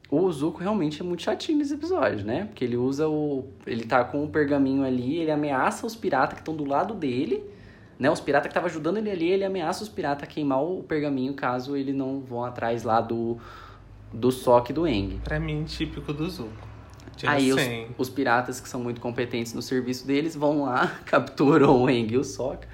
O 0.10 0.32
Zuko 0.32 0.60
realmente 0.60 1.02
é 1.02 1.04
muito 1.04 1.24
chatinho 1.24 1.58
nesse 1.58 1.74
episódio, 1.74 2.24
né? 2.26 2.46
Porque 2.46 2.64
ele 2.64 2.78
usa 2.78 3.08
o. 3.08 3.46
Ele 3.66 3.84
tá 3.84 4.04
com 4.04 4.24
o 4.24 4.28
pergaminho 4.28 4.84
ali, 4.84 5.18
ele 5.18 5.32
ameaça 5.32 5.88
os 5.88 5.96
piratas 5.96 6.36
que 6.36 6.42
estão 6.42 6.56
do 6.56 6.66
lado 6.66 6.94
dele. 6.94 7.44
Né? 7.98 8.12
Os 8.12 8.20
piratas 8.20 8.48
que 8.48 8.52
estavam 8.52 8.70
ajudando 8.70 8.98
ele 8.98 9.10
ali, 9.10 9.30
ele 9.32 9.44
ameaça 9.44 9.84
os 9.84 9.90
piratas 9.90 10.24
a 10.24 10.32
queimar 10.32 10.62
o 10.64 10.84
pergaminho 10.84 11.34
caso 11.34 11.76
ele 11.76 11.94
não 11.94 12.20
vão 12.20 12.44
atrás 12.44 12.84
lá 12.84 13.02
do. 13.02 13.38
Do 14.14 14.32
Sokka 14.32 14.72
e 14.72 14.76
do 14.76 14.86
Eng. 14.86 15.20
Pra 15.24 15.40
mim, 15.40 15.64
típico 15.64 16.14
do 16.14 16.30
Zuko. 16.30 16.68
Tira 17.16 17.32
Aí 17.32 17.52
os, 17.52 17.60
100. 17.60 17.88
os 17.98 18.10
piratas 18.10 18.60
que 18.60 18.70
são 18.70 18.80
muito 18.80 19.02
competentes 19.02 19.54
no 19.54 19.62
serviço 19.62 20.06
deles 20.06 20.36
vão 20.36 20.66
lá, 20.66 21.00
capturam 21.06 21.82
o 21.82 21.90
Eng 21.90 22.14
e 22.14 22.18
o 22.18 22.24
Sokka, 22.24 22.68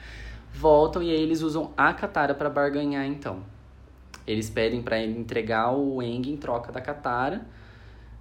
voltam 0.54 1.02
e 1.02 1.10
aí 1.10 1.22
eles 1.22 1.42
usam 1.42 1.72
a 1.78 1.94
Katara 1.94 2.34
pra 2.34 2.50
barganhar 2.50 3.06
então. 3.06 3.44
Eles 4.30 4.50
pedem 4.50 4.82
pra 4.82 5.00
ele 5.00 5.18
entregar 5.20 5.72
o 5.74 6.02
Eng 6.04 6.30
em 6.30 6.38
troca 6.38 6.72
da 6.72 6.80
Katara. 6.80 7.42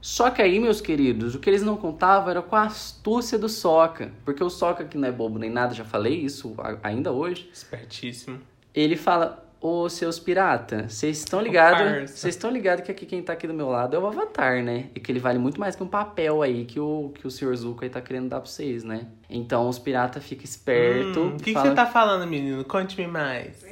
Só 0.00 0.30
que 0.30 0.40
aí, 0.40 0.58
meus 0.60 0.80
queridos, 0.80 1.34
o 1.34 1.40
que 1.40 1.50
eles 1.50 1.62
não 1.62 1.76
contavam 1.76 2.30
era 2.30 2.40
com 2.40 2.54
a 2.56 2.62
astúcia 2.62 3.36
do 3.36 3.48
Sokka. 3.48 4.12
Porque 4.24 4.42
o 4.42 4.48
Sokka, 4.48 4.84
que 4.84 4.96
não 4.96 5.08
é 5.08 5.12
bobo 5.12 5.38
nem 5.38 5.50
nada, 5.50 5.74
já 5.74 5.84
falei 5.84 6.14
isso 6.14 6.54
ainda 6.82 7.12
hoje. 7.12 7.50
Espertíssimo. 7.52 8.38
Ele 8.72 8.94
fala: 8.96 9.44
Ô 9.60 9.88
seus 9.88 10.20
piratas, 10.20 10.92
vocês 10.94 11.18
estão 11.18 11.40
ligados? 11.42 11.82
parça." 11.82 12.16
Vocês 12.16 12.34
estão 12.36 12.48
ligados 12.48 12.84
que 12.84 12.92
aqui 12.92 13.04
quem 13.06 13.20
tá 13.20 13.32
aqui 13.32 13.48
do 13.48 13.52
meu 13.52 13.68
lado 13.68 13.96
é 13.96 13.98
o 13.98 14.06
Avatar, 14.06 14.62
né? 14.62 14.86
E 14.94 15.00
que 15.00 15.10
ele 15.10 15.18
vale 15.18 15.38
muito 15.40 15.58
mais 15.58 15.74
que 15.74 15.82
um 15.82 15.88
papel 15.88 16.42
aí 16.42 16.64
que 16.64 16.78
o, 16.78 17.10
que 17.14 17.26
o 17.26 17.30
Sr. 17.30 17.56
Zuko 17.56 17.82
aí 17.82 17.90
tá 17.90 18.00
querendo 18.00 18.28
dar 18.28 18.40
pra 18.40 18.48
vocês, 18.48 18.84
né? 18.84 19.08
Então 19.28 19.68
os 19.68 19.80
piratas 19.80 20.22
ficam 20.24 20.44
espertos. 20.44 21.16
Hum, 21.16 21.34
O 21.34 21.36
que, 21.38 21.42
que 21.46 21.52
falam- 21.54 21.70
você 21.70 21.74
tá 21.74 21.86
falando, 21.86 22.24
menino? 22.26 22.64
Conte-me 22.64 23.08
mais. 23.08 23.66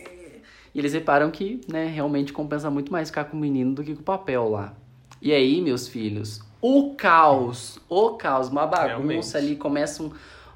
E 0.77 0.79
eles 0.79 0.93
reparam 0.93 1.31
que, 1.31 1.59
né, 1.67 1.87
realmente 1.87 2.35
compensa 2.35 2.69
muito 2.69 2.93
mais 2.93 3.09
ficar 3.09 3.25
com 3.25 3.35
o 3.35 3.41
menino 3.41 3.73
do 3.75 3.83
que 3.83 3.95
com 3.95 4.03
o 4.03 4.05
papel 4.05 4.47
lá. 4.51 4.75
E 5.23 5.33
aí, 5.33 5.63
meus 5.63 5.89
filhos, 5.89 6.43
o 6.61 6.95
caos, 6.95 7.79
o 7.89 8.11
caos, 8.11 8.49
uma 8.51 8.67
bagunça 8.67 8.87
Realmente. 8.87 9.37
ali, 9.39 9.57
começa 9.57 10.03
um- 10.03 10.11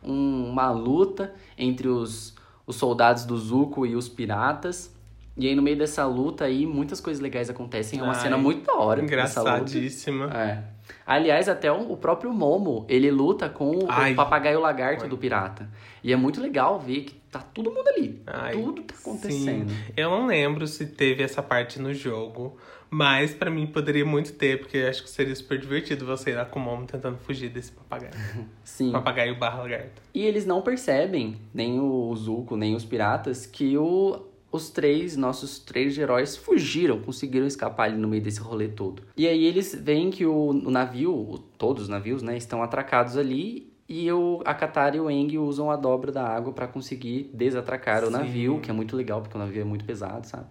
um- 0.05 0.51
uma 0.51 0.71
luta 0.71 1.33
entre 1.57 1.89
os, 1.89 2.35
os 2.67 2.77
soldados 2.77 3.25
do 3.25 3.35
Zuko 3.39 3.87
e 3.87 3.97
os 3.97 4.11
piratas. 4.11 4.95
E 5.39 5.49
aí, 5.49 5.55
no 5.55 5.63
meio 5.63 5.79
dessa 5.79 6.05
luta 6.05 6.45
aí, 6.45 6.67
muitas 6.67 7.01
coisas 7.01 7.23
legais 7.23 7.49
acontecem. 7.49 7.99
É 7.99 8.03
uma 8.03 8.13
Ai, 8.13 8.21
cena 8.21 8.37
muito 8.37 8.67
da 8.67 8.75
hora. 8.75 9.03
Engraçadíssima. 9.03 10.27
É. 10.37 10.65
Aliás, 11.07 11.49
até 11.49 11.71
o 11.71 11.91
o 11.91 11.97
próprio 11.97 12.33
Momo, 12.33 12.85
ele 12.89 13.11
luta 13.11 13.49
com 13.49 13.71
o 13.71 13.87
Ai. 13.89 14.15
papagaio 14.15 14.61
lagarto 14.61 15.05
Ai. 15.05 15.09
do 15.09 15.17
pirata. 15.19 15.69
E 16.05 16.13
é 16.13 16.17
muito 16.17 16.41
legal 16.41 16.79
ver 16.79 17.03
que 17.03 17.15
tá 17.31 17.41
todo 17.41 17.71
mundo 17.71 17.89
ali. 17.89 18.21
Ai, 18.27 18.53
Tudo 18.53 18.83
tá 18.83 18.95
acontecendo. 18.99 19.71
Sim. 19.71 19.77
Eu 19.97 20.11
não 20.11 20.27
lembro 20.27 20.67
se 20.67 20.87
teve 20.87 21.23
essa 21.23 21.43
parte 21.43 21.81
no 21.81 21.93
jogo, 21.93 22.57
mas 22.89 23.33
pra 23.33 23.51
mim 23.51 23.67
poderia 23.67 24.05
muito 24.05 24.33
ter, 24.33 24.59
porque 24.59 24.79
eu 24.79 24.89
acho 24.89 25.03
que 25.03 25.11
seria 25.11 25.35
super 25.35 25.59
divertido 25.59 26.05
você 26.07 26.31
ir 26.31 26.35
lá 26.35 26.45
com 26.45 26.59
o 26.59 26.63
Momo 26.63 26.87
tentando 26.87 27.19
fugir 27.19 27.49
desse 27.49 27.73
papagaio. 27.73 28.13
Sim. 28.65 28.93
papagaio 28.93 29.37
barra 29.39 29.63
lagarto. 29.63 30.03
E 30.15 30.25
eles 30.25 30.45
não 30.47 30.63
percebem, 30.63 31.37
nem 31.53 31.79
o 31.81 32.15
Zuko, 32.17 32.57
nem 32.57 32.75
os 32.75 32.85
piratas, 32.85 33.47
que 33.47 33.77
o, 33.77 34.27
os 34.53 34.69
três, 34.71 35.17
nossos 35.17 35.59
três 35.59 35.97
heróis, 35.97 36.37
fugiram, 36.37 37.01
conseguiram 37.01 37.47
escapar 37.47 37.85
ali 37.91 37.97
no 37.99 38.09
meio 38.09 38.23
desse 38.23 38.41
rolê 38.41 38.69
todo. 38.69 39.03
E 39.17 39.27
aí 39.29 39.45
eles 39.45 39.75
veem 39.81 40.11
que 40.11 40.27
o, 40.27 40.49
o 40.51 40.71
navio, 40.71 41.13
o- 41.15 41.39
todos 41.39 41.85
os 41.85 41.89
navios, 41.89 42.23
né, 42.23 42.37
estão 42.37 42.63
atracados 42.63 43.17
ali. 43.17 43.71
E 43.89 44.11
o, 44.13 44.41
a 44.45 44.55
Katara 44.55 44.97
e 44.97 45.01
o 45.01 45.09
Aang 45.09 45.37
usam 45.39 45.69
a 45.69 45.75
dobra 45.75 46.13
da 46.13 46.25
água 46.25 46.53
pra 46.53 46.69
conseguir 46.69 47.29
desatracar 47.35 48.05
o 48.05 48.07
Sim. 48.07 48.13
navio, 48.13 48.61
que 48.61 48.71
é 48.71 48.73
muito 48.73 48.95
legal, 48.97 49.21
porque 49.21 49.37
o 49.37 49.41
navio 49.41 49.63
é 49.63 49.65
muito 49.65 49.85
pesado, 49.85 50.27
sabe? 50.29 50.47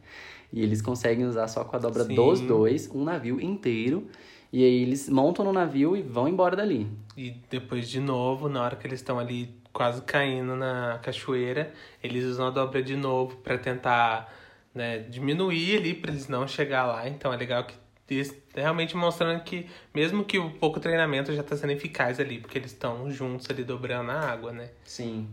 E 0.52 0.62
eles 0.62 0.82
conseguem 0.82 1.26
usar 1.26 1.48
só 1.48 1.64
com 1.64 1.74
a 1.76 1.80
dobra 1.80 2.04
Sim. 2.04 2.16
dos 2.16 2.42
dois, 2.42 2.90
um 2.94 3.04
navio 3.04 3.40
inteiro. 3.40 4.08
E 4.52 4.64
aí 4.64 4.82
eles 4.82 5.08
montam 5.08 5.46
no 5.46 5.54
navio 5.54 5.96
e 5.96 6.02
vão 6.02 6.28
embora 6.28 6.56
dali. 6.56 6.88
E 7.16 7.36
depois, 7.50 7.88
de 7.88 8.00
novo, 8.02 8.50
na 8.50 8.62
hora 8.64 8.76
que 8.76 8.86
eles 8.88 9.00
estão 9.00 9.20
ali 9.20 9.50
quase 9.72 10.02
caindo 10.02 10.56
na 10.56 11.00
cachoeira, 11.02 11.74
eles 12.04 12.26
usam 12.26 12.48
a 12.48 12.50
dobra 12.50 12.82
de 12.82 12.96
novo 12.96 13.38
pra 13.38 13.58
tentar 13.58 14.34
né, 14.74 15.00
diminuir 15.00 15.78
ali, 15.78 15.94
pra 15.94 16.12
eles 16.12 16.28
não 16.28 16.48
chegar 16.48 16.86
lá. 16.86 17.08
Então 17.08 17.32
é 17.34 17.38
legal 17.38 17.64
que 17.64 17.76
eles 18.10 18.36
realmente 18.56 18.96
mostrando 18.96 19.44
que, 19.44 19.70
mesmo 19.94 20.24
que 20.26 20.40
o 20.40 20.50
pouco 20.52 20.80
treinamento 20.80 21.34
já 21.34 21.44
tá 21.44 21.56
sendo 21.56 21.72
eficaz 21.72 22.20
ali, 22.20 22.40
porque 22.40 22.58
eles 22.58 22.72
estão 22.72 23.10
juntos 23.12 23.48
ali 23.50 23.64
dobrando 23.64 24.12
a 24.12 24.20
água, 24.20 24.52
né? 24.52 24.70
Sim. 24.84 25.28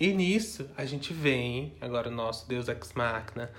E 0.00 0.12
nisso, 0.12 0.70
a 0.76 0.84
gente 0.84 1.12
vem, 1.12 1.72
agora 1.80 2.08
o 2.08 2.12
nosso 2.12 2.48
Deus 2.48 2.68
Ex 2.68 2.92
Machina, 2.92 3.50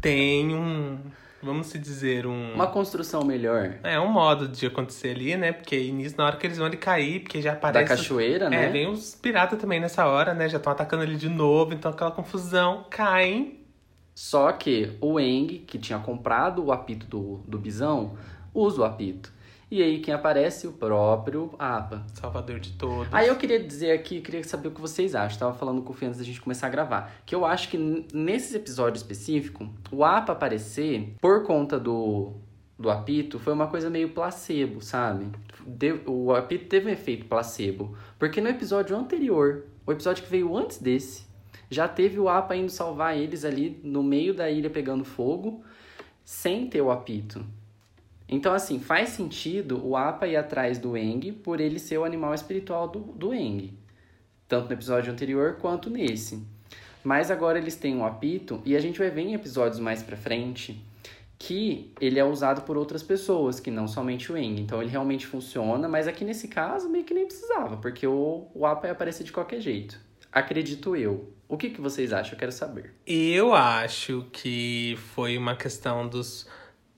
tem 0.00 0.52
um, 0.52 0.98
vamos 1.44 1.66
se 1.68 1.78
dizer, 1.78 2.26
um... 2.26 2.54
Uma 2.54 2.66
construção 2.66 3.24
melhor 3.24 3.74
É 3.82 4.00
um 4.00 4.08
modo 4.08 4.48
de 4.48 4.66
acontecer 4.66 5.10
ali, 5.10 5.36
né? 5.36 5.52
Porque 5.52 5.90
nisso, 5.92 6.16
na 6.16 6.24
hora 6.26 6.36
que 6.36 6.46
eles 6.46 6.56
vão 6.56 6.66
ali 6.66 6.76
cair, 6.76 7.20
porque 7.20 7.42
já 7.42 7.52
aparece... 7.52 7.88
da 7.88 7.96
cachoeira, 7.96 8.46
É, 8.46 8.50
né? 8.50 8.68
vem 8.68 8.88
os 8.88 9.14
piratas 9.14 9.60
também 9.60 9.78
nessa 9.80 10.06
hora, 10.06 10.32
né? 10.32 10.48
Já 10.48 10.56
estão 10.56 10.72
atacando 10.72 11.02
ele 11.02 11.16
de 11.16 11.28
novo, 11.28 11.74
então 11.74 11.90
aquela 11.90 12.10
confusão, 12.10 12.86
caem. 12.88 13.60
Só 14.14 14.52
que 14.52 14.96
o 15.00 15.18
Eng, 15.18 15.64
que 15.66 15.76
tinha 15.78 15.98
comprado 15.98 16.64
o 16.64 16.72
apito 16.72 17.06
do, 17.06 17.42
do 17.46 17.58
bisão, 17.58 18.16
usa 18.54 18.80
o 18.82 18.84
apito. 18.84 19.33
E 19.74 19.82
aí 19.82 19.98
quem 19.98 20.14
aparece? 20.14 20.68
O 20.68 20.72
próprio 20.72 21.52
Apa. 21.58 22.06
Salvador 22.14 22.60
de 22.60 22.70
todos. 22.74 23.08
Aí 23.12 23.26
eu 23.26 23.34
queria 23.34 23.58
dizer 23.58 23.90
aqui, 23.90 24.20
queria 24.20 24.44
saber 24.44 24.68
o 24.68 24.70
que 24.70 24.80
vocês 24.80 25.16
acham. 25.16 25.36
Tava 25.36 25.54
falando 25.54 25.82
com 25.82 25.90
o 25.90 25.92
Fê 25.92 26.06
antes 26.06 26.20
da 26.20 26.24
gente 26.24 26.40
começar 26.40 26.68
a 26.68 26.70
gravar. 26.70 27.12
Que 27.26 27.34
eu 27.34 27.44
acho 27.44 27.68
que 27.68 27.76
nesse 28.14 28.54
episódio 28.56 28.96
específico, 28.98 29.68
o 29.90 30.04
Apa 30.04 30.30
aparecer 30.30 31.16
por 31.20 31.42
conta 31.44 31.76
do, 31.80 32.34
do 32.78 32.88
apito 32.88 33.40
foi 33.40 33.52
uma 33.52 33.66
coisa 33.66 33.90
meio 33.90 34.10
placebo, 34.10 34.80
sabe? 34.80 35.26
Deu- 35.66 36.02
o 36.06 36.32
apito 36.32 36.66
teve 36.66 36.88
um 36.88 36.92
efeito 36.92 37.26
placebo. 37.26 37.96
Porque 38.16 38.40
no 38.40 38.48
episódio 38.48 38.96
anterior, 38.96 39.64
o 39.84 39.90
episódio 39.90 40.22
que 40.22 40.30
veio 40.30 40.56
antes 40.56 40.78
desse, 40.78 41.26
já 41.68 41.88
teve 41.88 42.20
o 42.20 42.28
Apa 42.28 42.54
indo 42.54 42.70
salvar 42.70 43.18
eles 43.18 43.44
ali 43.44 43.80
no 43.82 44.04
meio 44.04 44.32
da 44.34 44.48
ilha 44.48 44.70
pegando 44.70 45.04
fogo, 45.04 45.64
sem 46.24 46.68
ter 46.68 46.80
o 46.80 46.92
apito. 46.92 47.44
Então, 48.28 48.54
assim, 48.54 48.78
faz 48.78 49.10
sentido 49.10 49.86
o 49.86 49.96
Apa 49.96 50.26
ir 50.26 50.36
atrás 50.36 50.78
do 50.78 50.96
Eng 50.96 51.32
por 51.32 51.60
ele 51.60 51.78
ser 51.78 51.98
o 51.98 52.04
animal 52.04 52.34
espiritual 52.34 52.88
do, 52.88 53.00
do 53.00 53.34
Eng. 53.34 53.76
Tanto 54.48 54.68
no 54.68 54.72
episódio 54.72 55.12
anterior 55.12 55.56
quanto 55.60 55.90
nesse. 55.90 56.42
Mas 57.02 57.30
agora 57.30 57.58
eles 57.58 57.76
têm 57.76 57.94
um 57.94 58.04
apito 58.04 58.62
e 58.64 58.74
a 58.74 58.80
gente 58.80 58.98
vai 58.98 59.10
ver 59.10 59.22
em 59.22 59.34
episódios 59.34 59.78
mais 59.78 60.02
pra 60.02 60.16
frente 60.16 60.82
que 61.38 61.92
ele 62.00 62.18
é 62.18 62.24
usado 62.24 62.62
por 62.62 62.78
outras 62.78 63.02
pessoas, 63.02 63.60
que 63.60 63.70
não 63.70 63.86
somente 63.86 64.32
o 64.32 64.36
Eng. 64.36 64.60
Então 64.60 64.80
ele 64.80 64.90
realmente 64.90 65.26
funciona, 65.26 65.86
mas 65.86 66.08
aqui 66.08 66.24
nesse 66.24 66.48
caso 66.48 66.88
meio 66.88 67.04
que 67.04 67.12
nem 67.12 67.26
precisava, 67.26 67.76
porque 67.76 68.06
o, 68.06 68.48
o 68.54 68.64
Apa 68.64 68.86
ia 68.86 68.92
aparecer 68.92 69.24
de 69.24 69.32
qualquer 69.32 69.60
jeito. 69.60 70.00
Acredito 70.32 70.96
eu. 70.96 71.32
O 71.46 71.56
que, 71.56 71.70
que 71.70 71.80
vocês 71.80 72.12
acham? 72.12 72.32
Eu 72.32 72.38
quero 72.38 72.52
saber. 72.52 72.94
Eu 73.06 73.54
acho 73.54 74.26
que 74.32 74.96
foi 75.14 75.36
uma 75.36 75.54
questão 75.54 76.08
dos 76.08 76.48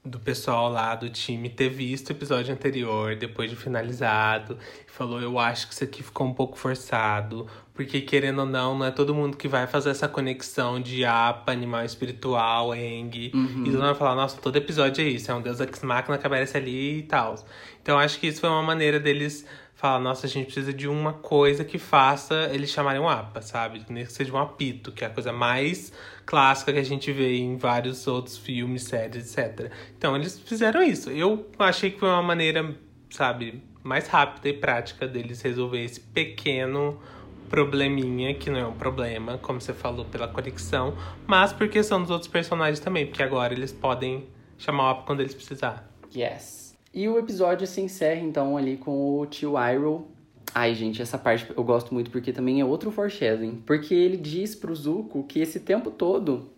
do 0.07 0.19
pessoal 0.21 0.71
lá 0.71 0.95
do 0.95 1.11
time 1.11 1.51
ter 1.51 1.69
visto 1.69 2.09
o 2.09 2.12
episódio 2.12 2.53
anterior, 2.53 3.16
depois 3.16 3.51
de 3.51 3.57
finalizado, 3.57 4.57
e 4.87 4.90
falou: 4.90 5.21
Eu 5.21 5.38
acho 5.38 5.66
que 5.66 5.75
isso 5.75 5.85
aqui 5.85 6.03
ficou 6.03 6.27
um 6.27 6.33
pouco 6.33 6.57
forçado, 6.57 7.47
porque 7.75 8.01
querendo 8.01 8.40
ou 8.40 8.47
não, 8.47 8.79
não 8.79 8.87
é 8.87 8.90
todo 8.90 9.14
mundo 9.14 9.37
que 9.37 9.49
vai 9.49 9.66
fazer 9.66 9.90
essa 9.90 10.09
conexão 10.09 10.81
de 10.81 11.05
APA, 11.05 11.53
animal 11.53 11.85
espiritual, 11.85 12.75
Eng, 12.75 13.11
e 13.16 13.31
todo 13.31 13.73
mundo 13.73 13.81
vai 13.81 13.95
falar: 13.95 14.14
Nossa, 14.14 14.40
todo 14.40 14.57
episódio 14.57 15.05
é 15.05 15.09
isso, 15.09 15.31
é 15.31 15.35
um 15.35 15.42
deus 15.42 15.61
ex 15.61 15.83
machina 15.83 16.16
que 16.16 16.27
aparece 16.27 16.57
ali 16.57 16.99
e 16.99 17.03
tal. 17.03 17.35
Então 17.83 17.99
acho 17.99 18.19
que 18.19 18.27
isso 18.27 18.40
foi 18.40 18.51
uma 18.51 18.62
maneira 18.62 18.99
deles 18.99 19.45
falar: 19.87 20.01
Nossa, 20.01 20.27
a 20.27 20.29
gente 20.29 20.46
precisa 20.46 20.72
de 20.72 20.88
uma 20.88 21.12
coisa 21.12 21.64
que 21.64 21.79
faça 21.79 22.51
eles 22.53 22.70
chamarem 22.70 23.01
um 23.01 23.09
APA, 23.09 23.40
sabe? 23.40 23.85
Nem 23.88 24.05
que 24.05 24.12
seja 24.12 24.33
um 24.33 24.38
apito, 24.38 24.90
que 24.90 25.05
é 25.05 25.07
a 25.07 25.11
coisa 25.11 25.33
mais 25.33 25.92
clássica 26.25 26.72
que 26.72 26.79
a 26.79 26.85
gente 26.85 27.12
vê 27.12 27.37
em 27.37 27.57
vários 27.57 28.07
outros 28.07 28.37
filmes, 28.37 28.83
séries, 28.83 29.37
etc. 29.37 29.70
Então 29.96 30.16
eles 30.16 30.38
fizeram 30.40 30.83
isso. 30.83 31.11
Eu 31.11 31.46
achei 31.59 31.90
que 31.90 32.01
foi 32.01 32.09
uma 32.09 32.22
maneira, 32.22 32.75
sabe, 33.11 33.62
mais 33.83 34.09
rápida 34.09 34.49
e 34.49 34.53
prática 34.53 35.07
deles 35.07 35.40
resolver 35.40 35.83
esse 35.83 36.01
pequeno 36.01 37.01
probleminha, 37.49 38.35
que 38.35 38.51
não 38.51 38.59
é 38.59 38.66
um 38.66 38.72
problema, 38.72 39.38
como 39.38 39.61
você 39.61 39.72
falou, 39.72 40.05
pela 40.05 40.27
conexão, 40.27 40.96
mas 41.29 41.53
por 41.53 41.68
questão 41.68 42.03
dos 42.03 42.11
outros 42.11 42.29
personagens 42.29 42.81
também, 42.81 43.07
porque 43.07 43.22
agora 43.22 43.55
eles 43.55 43.70
podem 43.72 44.27
chamar 44.59 44.85
o 44.85 44.88
APA 44.88 45.03
quando 45.07 45.20
eles 45.20 45.33
precisar. 45.33 45.88
Yes. 46.14 46.65
E 46.96 47.06
o 47.11 47.18
episódio 47.18 47.66
se 47.66 47.78
encerra 47.82 48.22
então 48.22 48.56
ali 48.56 48.78
com 48.78 49.18
o 49.18 49.26
tio 49.26 49.52
Iroh. 49.59 50.06
Ai, 50.54 50.74
gente, 50.74 51.02
essa 51.02 51.18
parte 51.18 51.46
eu 51.54 51.62
gosto 51.62 51.92
muito 51.92 52.11
porque 52.11 52.32
também 52.32 52.59
é 52.59 52.64
outro 52.64 52.90
foreshadowing. 52.90 53.62
Porque 53.66 53.92
ele 53.92 54.16
diz 54.16 54.54
pro 54.54 54.74
Zuko 54.74 55.22
que 55.24 55.38
esse 55.38 55.61
tempo 55.61 55.90
todo 55.90 56.50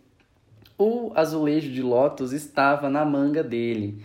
o 0.77 1.11
azulejo 1.13 1.69
de 1.69 1.81
Lotus 1.81 2.31
estava 2.31 2.89
na 2.89 3.03
manga 3.03 3.43
dele. 3.43 4.01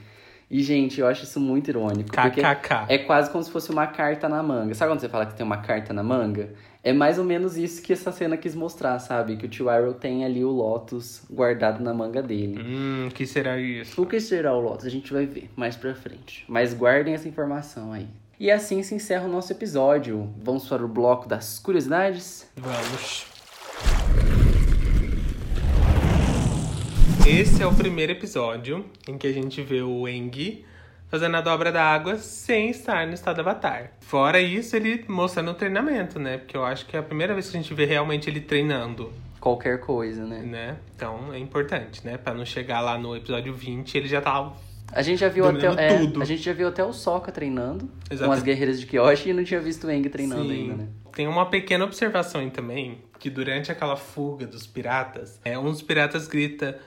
E, 0.50 0.60
gente, 0.60 1.00
eu 1.00 1.06
acho 1.06 1.22
isso 1.22 1.38
muito 1.38 1.70
irônico. 1.70 2.10
Porque 2.10 2.42
KKK. 2.42 2.86
é 2.88 2.98
quase 2.98 3.30
como 3.30 3.44
se 3.44 3.50
fosse 3.52 3.70
uma 3.70 3.86
carta 3.86 4.28
na 4.28 4.42
manga. 4.42 4.74
Sabe 4.74 4.90
quando 4.90 5.00
você 5.00 5.08
fala 5.08 5.26
que 5.26 5.36
tem 5.36 5.46
uma 5.46 5.58
carta 5.58 5.92
na 5.92 6.02
manga? 6.02 6.52
É 6.86 6.92
mais 6.92 7.18
ou 7.18 7.24
menos 7.24 7.56
isso 7.56 7.80
que 7.80 7.94
essa 7.94 8.12
cena 8.12 8.36
quis 8.36 8.54
mostrar, 8.54 8.98
sabe? 8.98 9.38
Que 9.38 9.46
o 9.46 9.48
tio 9.48 9.74
Iroh 9.74 9.94
tem 9.94 10.22
ali 10.22 10.44
o 10.44 10.50
Lotus 10.50 11.22
guardado 11.30 11.82
na 11.82 11.94
manga 11.94 12.22
dele. 12.22 12.60
Hum, 12.60 13.08
que 13.14 13.26
será 13.26 13.58
isso? 13.58 14.02
O 14.02 14.04
que 14.04 14.20
será 14.20 14.54
o 14.54 14.60
Lotus? 14.60 14.84
A 14.84 14.90
gente 14.90 15.10
vai 15.10 15.24
ver 15.24 15.48
mais 15.56 15.76
pra 15.76 15.94
frente. 15.94 16.44
Mas 16.46 16.74
guardem 16.74 17.14
essa 17.14 17.26
informação 17.26 17.90
aí. 17.90 18.06
E 18.38 18.50
assim 18.50 18.82
se 18.82 18.94
encerra 18.94 19.24
o 19.24 19.30
nosso 19.30 19.50
episódio. 19.50 20.28
Vamos 20.36 20.68
para 20.68 20.84
o 20.84 20.88
bloco 20.88 21.26
das 21.26 21.58
curiosidades? 21.58 22.46
Vamos. 22.54 23.24
Esse 27.26 27.62
é 27.62 27.66
o 27.66 27.74
primeiro 27.74 28.12
episódio 28.12 28.84
em 29.08 29.16
que 29.16 29.26
a 29.26 29.32
gente 29.32 29.62
vê 29.62 29.80
o 29.80 30.06
Eng 30.06 30.62
fazendo 31.14 31.36
a 31.36 31.40
dobra 31.40 31.70
da 31.70 31.84
água 31.84 32.16
sem 32.18 32.70
estar 32.70 33.06
no 33.06 33.14
estado 33.14 33.38
avatar. 33.38 33.92
Fora 34.00 34.40
isso, 34.40 34.74
ele 34.74 35.04
mostrando 35.06 35.52
o 35.52 35.54
treinamento, 35.54 36.18
né? 36.18 36.38
Porque 36.38 36.56
eu 36.56 36.64
acho 36.64 36.86
que 36.86 36.96
é 36.96 36.98
a 36.98 37.02
primeira 37.04 37.32
vez 37.32 37.48
que 37.48 37.56
a 37.56 37.60
gente 37.60 37.72
vê 37.72 37.84
realmente 37.84 38.28
ele 38.28 38.40
treinando, 38.40 39.12
Qualquer 39.38 39.78
coisa, 39.78 40.24
né? 40.24 40.40
né? 40.40 40.76
Então 40.96 41.32
é 41.32 41.38
importante, 41.38 42.04
né? 42.04 42.16
Pra 42.16 42.34
não 42.34 42.44
chegar 42.44 42.80
lá 42.80 42.98
no 42.98 43.14
episódio 43.14 43.54
20 43.54 43.96
ele 43.96 44.08
já 44.08 44.20
tá. 44.20 44.52
A 44.90 45.02
gente 45.02 45.20
já 45.20 45.28
viu 45.28 45.46
até, 45.46 45.66
é, 45.66 45.98
a 46.20 46.24
gente 46.24 46.42
já 46.42 46.52
viu 46.52 46.66
até 46.66 46.82
o 46.82 46.92
Sokka 46.92 47.30
treinando 47.30 47.88
Exato. 48.10 48.28
com 48.28 48.34
as 48.34 48.42
guerreiras 48.42 48.80
de 48.80 48.86
Kyoshi 48.86 49.30
e 49.30 49.32
não 49.32 49.44
tinha 49.44 49.60
visto 49.60 49.86
o 49.86 49.90
Aang 49.90 50.08
treinando 50.08 50.42
Sim. 50.42 50.52
ainda, 50.52 50.74
né? 50.74 50.88
Tem 51.12 51.28
uma 51.28 51.46
pequena 51.46 51.84
observação 51.84 52.40
aí 52.40 52.50
também, 52.50 52.98
que 53.20 53.30
durante 53.30 53.70
aquela 53.70 53.94
fuga 53.94 54.46
dos 54.48 54.66
piratas, 54.66 55.38
é, 55.44 55.56
um 55.56 55.70
dos 55.70 55.82
piratas 55.82 56.26
grita: 56.26 56.80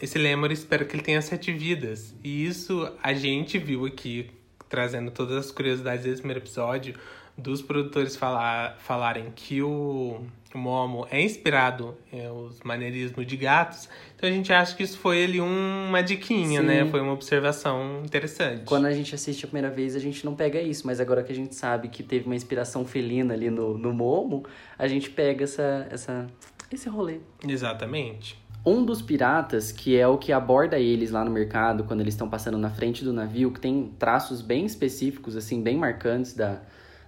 Esse 0.00 0.18
Lemur 0.18 0.50
espero 0.50 0.86
que 0.86 0.96
ele 0.96 1.02
tenha 1.02 1.20
sete 1.22 1.52
vidas. 1.52 2.14
E 2.22 2.46
isso 2.46 2.90
a 3.02 3.12
gente 3.12 3.58
viu 3.58 3.84
aqui, 3.84 4.30
trazendo 4.68 5.10
todas 5.10 5.36
as 5.36 5.50
curiosidades 5.50 6.04
desse 6.04 6.20
primeiro 6.20 6.40
episódio, 6.40 6.94
dos 7.36 7.60
produtores 7.60 8.16
falar, 8.16 8.76
falarem 8.78 9.30
que 9.34 9.62
o, 9.62 10.24
Momo 10.54 11.06
é 11.10 11.20
inspirado 11.20 11.94
em 12.10 12.26
os 12.30 12.60
maneirismos 12.60 13.26
de 13.26 13.36
gatos, 13.36 13.90
então 14.16 14.26
a 14.26 14.32
gente 14.32 14.50
acha 14.52 14.74
que 14.74 14.82
isso 14.82 14.98
foi 14.98 15.22
ali 15.22 15.38
uma 15.38 16.02
diquinha, 16.02 16.62
Sim. 16.62 16.66
né? 16.66 16.86
Foi 16.86 17.00
uma 17.02 17.12
observação 17.12 18.02
interessante. 18.02 18.64
Quando 18.64 18.86
a 18.86 18.92
gente 18.92 19.14
assiste 19.14 19.44
a 19.44 19.48
primeira 19.48 19.74
vez, 19.74 19.94
a 19.94 19.98
gente 19.98 20.24
não 20.24 20.34
pega 20.34 20.60
isso, 20.60 20.86
mas 20.86 20.98
agora 20.98 21.22
que 21.22 21.30
a 21.30 21.34
gente 21.34 21.54
sabe 21.54 21.88
que 21.88 22.02
teve 22.02 22.24
uma 22.24 22.34
inspiração 22.34 22.86
felina 22.86 23.34
ali 23.34 23.50
no, 23.50 23.76
no 23.76 23.92
Momo, 23.92 24.46
a 24.78 24.88
gente 24.88 25.10
pega 25.10 25.44
essa, 25.44 25.86
essa, 25.90 26.26
esse 26.72 26.88
rolê. 26.88 27.18
Exatamente. 27.46 28.38
Um 28.66 28.84
dos 28.84 29.00
piratas, 29.00 29.70
que 29.70 29.96
é 29.96 30.08
o 30.08 30.18
que 30.18 30.32
aborda 30.32 30.76
eles 30.76 31.12
lá 31.12 31.24
no 31.24 31.30
mercado, 31.30 31.84
quando 31.84 32.00
eles 32.00 32.14
estão 32.14 32.28
passando 32.28 32.58
na 32.58 32.68
frente 32.68 33.04
do 33.04 33.12
navio, 33.12 33.52
que 33.52 33.60
tem 33.60 33.92
traços 33.96 34.42
bem 34.42 34.66
específicos, 34.66 35.36
assim, 35.36 35.62
bem 35.62 35.76
marcantes 35.76 36.34
da, 36.34 36.60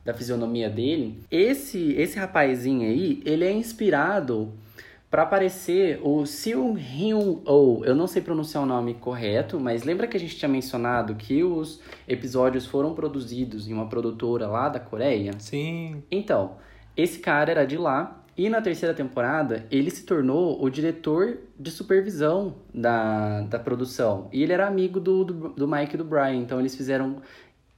da 0.04 0.14
fisionomia 0.14 0.70
dele. 0.70 1.20
Esse, 1.28 1.94
esse 1.94 2.16
rapazinho 2.16 2.88
aí, 2.88 3.20
ele 3.24 3.44
é 3.44 3.50
inspirado 3.50 4.52
para 5.10 5.26
parecer 5.26 5.98
o 6.02 6.24
Seo 6.26 6.74
Hyun 6.74 7.40
Oh. 7.44 7.82
Eu 7.84 7.94
não 7.94 8.06
sei 8.06 8.22
pronunciar 8.22 8.62
o 8.62 8.66
nome 8.66 8.94
correto, 8.94 9.58
mas 9.58 9.82
lembra 9.82 10.06
que 10.06 10.16
a 10.16 10.20
gente 10.20 10.36
tinha 10.36 10.48
mencionado 10.48 11.14
que 11.14 11.42
os 11.42 11.80
episódios 12.06 12.66
foram 12.66 12.94
produzidos 12.94 13.68
em 13.68 13.72
uma 13.72 13.88
produtora 13.88 14.46
lá 14.46 14.68
da 14.68 14.78
Coreia? 14.78 15.32
Sim. 15.38 16.02
Então, 16.10 16.56
esse 16.96 17.18
cara 17.18 17.50
era 17.50 17.64
de 17.64 17.76
lá 17.76 18.22
e 18.38 18.48
na 18.48 18.62
terceira 18.62 18.94
temporada 18.94 19.66
ele 19.68 19.90
se 19.90 20.04
tornou 20.04 20.62
o 20.62 20.70
diretor 20.70 21.38
de 21.58 21.72
supervisão 21.72 22.54
da, 22.72 23.40
da 23.40 23.58
produção. 23.58 24.28
E 24.32 24.44
ele 24.44 24.52
era 24.52 24.64
amigo 24.68 25.00
do, 25.00 25.24
do, 25.24 25.48
do 25.48 25.66
Mike 25.66 25.96
e 25.96 25.98
do 25.98 26.04
Brian, 26.04 26.36
então 26.36 26.60
eles 26.60 26.76
fizeram 26.76 27.20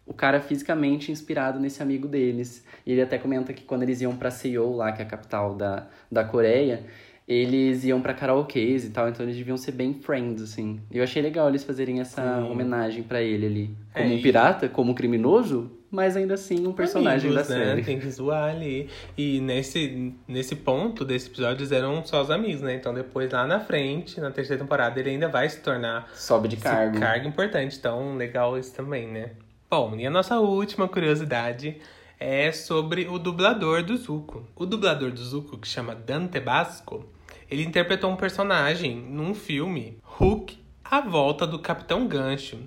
o 0.04 0.12
cara 0.12 0.38
fisicamente 0.38 1.10
inspirado 1.10 1.58
nesse 1.58 1.82
amigo 1.82 2.06
deles. 2.06 2.62
E 2.84 2.92
ele 2.92 3.00
até 3.00 3.16
comenta 3.16 3.54
que 3.54 3.64
quando 3.64 3.84
eles 3.84 4.02
iam 4.02 4.14
pra 4.14 4.30
Seoul, 4.30 4.76
lá, 4.76 4.92
que 4.92 5.00
é 5.00 5.04
a 5.04 5.08
capital 5.08 5.54
da, 5.54 5.86
da 6.12 6.24
Coreia, 6.24 6.84
eles 7.32 7.84
iam 7.84 8.00
pra 8.02 8.12
karaokês 8.12 8.84
e 8.84 8.90
tal, 8.90 9.08
então 9.08 9.24
eles 9.24 9.36
deviam 9.36 9.56
ser 9.56 9.70
bem 9.70 9.94
friends, 9.94 10.42
assim. 10.42 10.80
E 10.90 10.98
eu 10.98 11.04
achei 11.04 11.22
legal 11.22 11.48
eles 11.48 11.62
fazerem 11.62 12.00
essa 12.00 12.20
Sim. 12.42 12.50
homenagem 12.50 13.04
pra 13.04 13.22
ele 13.22 13.46
ali. 13.46 13.70
É, 13.94 14.02
Como 14.02 14.14
um 14.14 14.18
e- 14.18 14.22
pirata, 14.22 14.68
como 14.68 14.90
um 14.90 14.94
criminoso, 14.94 15.70
mas 15.92 16.16
ainda 16.16 16.34
assim 16.34 16.66
um 16.66 16.72
personagem 16.72 17.30
Amigos, 17.30 17.48
da 17.48 17.54
né? 17.56 17.64
série. 17.64 17.82
Tem 17.84 18.00
que 18.00 18.10
zoar 18.10 18.50
ali. 18.50 18.88
E 19.16 19.40
nesse, 19.40 20.12
nesse 20.26 20.56
ponto 20.56 21.04
desse 21.04 21.28
episódio, 21.28 21.60
eles 21.60 21.70
eram 21.70 22.04
só 22.04 22.20
os 22.20 22.30
amigos, 22.32 22.62
né? 22.62 22.74
Então 22.74 22.92
depois, 22.92 23.30
lá 23.30 23.46
na 23.46 23.60
frente, 23.60 24.20
na 24.20 24.32
terceira 24.32 24.60
temporada, 24.62 24.98
ele 24.98 25.10
ainda 25.10 25.28
vai 25.28 25.48
se 25.48 25.60
tornar 25.60 26.10
Sobe 26.14 26.48
de 26.48 26.56
cargo. 26.56 26.98
cargo 26.98 27.28
importante. 27.28 27.76
Então, 27.78 28.16
legal 28.16 28.58
isso 28.58 28.74
também, 28.74 29.06
né? 29.06 29.30
Bom, 29.70 29.94
e 29.96 30.04
a 30.04 30.10
nossa 30.10 30.38
última 30.40 30.88
curiosidade 30.88 31.76
é 32.18 32.50
sobre 32.52 33.06
o 33.06 33.18
dublador 33.20 33.82
do 33.84 33.96
Zuko. 33.96 34.44
O 34.56 34.66
dublador 34.66 35.10
do 35.12 35.20
Zuko, 35.24 35.56
que 35.56 35.66
chama 35.68 35.94
Dante 35.94 36.38
Basco, 36.40 37.04
ele 37.50 37.64
interpretou 37.64 38.10
um 38.10 38.16
personagem 38.16 38.96
num 38.96 39.34
filme, 39.34 39.98
Hook, 40.20 40.56
A 40.84 41.00
Volta 41.00 41.46
do 41.46 41.58
Capitão 41.58 42.06
Gancho. 42.06 42.58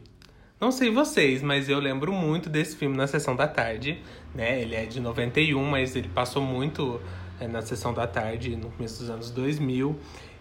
Não 0.60 0.72
sei 0.72 0.90
vocês, 0.90 1.42
mas 1.42 1.68
eu 1.68 1.80
lembro 1.80 2.12
muito 2.14 2.50
desse 2.50 2.76
filme 2.78 2.96
na 2.96 3.06
sessão 3.08 3.36
da 3.36 3.48
tarde, 3.48 4.00
né? 4.34 4.62
Ele 4.62 4.76
é 4.76 4.86
de 4.86 5.00
91, 5.00 5.62
mas 5.66 5.96
ele 5.96 6.08
passou 6.08 6.42
muito 6.42 7.02
é, 7.40 7.48
na 7.48 7.62
sessão 7.62 7.94
da 7.94 8.08
tarde 8.08 8.56
no 8.56 8.70
começo 8.72 9.00
dos 9.00 9.10
anos 9.10 9.30
2000. 9.32 9.98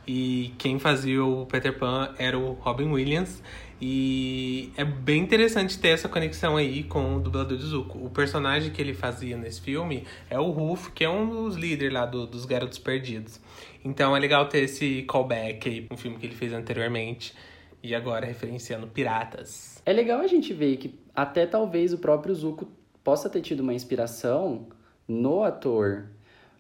E 0.07 0.53
quem 0.59 0.79
fazia 0.81 1.25
o 1.25 1.47
Peter 1.47 1.77
Pan 1.79 2.13
era 2.19 2.37
o 2.39 2.53
Robin 2.55 2.89
Williams. 2.91 3.43
E 3.81 4.71
é 4.77 4.85
bem 4.85 5.21
interessante 5.23 5.77
ter 5.77 5.89
essa 5.89 6.09
conexão 6.09 6.57
aí 6.57 6.85
com 6.85 7.17
o 7.17 7.21
dublador 7.21 7.59
do 7.59 7.67
Zuko. 7.67 7.99
O 7.99 8.11
personagem 8.11 8.71
que 8.71 8.81
ele 8.81 8.95
fazia 8.95 9.37
nesse 9.37 9.61
filme 9.61 10.05
é 10.31 10.39
o 10.39 10.51
Rufo, 10.51 10.93
que 10.93 11.03
é 11.05 11.11
um 11.11 11.29
dos 11.29 11.57
líderes 11.57 11.93
lá 11.93 12.07
do- 12.07 12.27
dos 12.27 12.45
Garotos 12.45 12.79
Perdidos. 12.79 13.41
Então 13.85 14.17
é 14.17 14.21
legal 14.21 14.49
ter 14.49 14.61
esse 14.65 15.03
callback 15.03 15.69
aí 15.69 15.87
um 15.91 15.97
filme 15.97 16.17
que 16.19 16.27
ele 16.27 16.35
fez 16.35 16.53
anteriormente. 16.53 17.35
E 17.83 17.95
agora 17.97 18.25
referenciando 18.25 18.87
piratas. 18.87 19.83
É 19.85 19.93
legal 19.93 20.21
a 20.21 20.27
gente 20.29 20.53
ver 20.55 20.77
que 20.77 20.95
até 21.13 21.45
talvez 21.47 21.93
o 21.93 21.99
próprio 21.99 22.33
Zuko 22.33 22.69
possa 23.03 23.29
ter 23.29 23.41
tido 23.41 23.59
uma 23.61 23.75
inspiração 23.75 24.69
no 25.09 25.43
ator, 25.43 26.07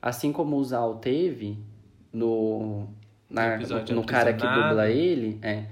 assim 0.01 0.33
como 0.33 0.57
o 0.57 0.65
Zal 0.65 0.97
teve 0.97 1.57
no, 2.13 2.89
na- 3.31 3.57
No 3.59 3.95
no 3.95 4.05
cara 4.05 4.33
que 4.33 4.45
dubla 4.45 4.91
ele. 4.91 5.39
É. 5.43 5.67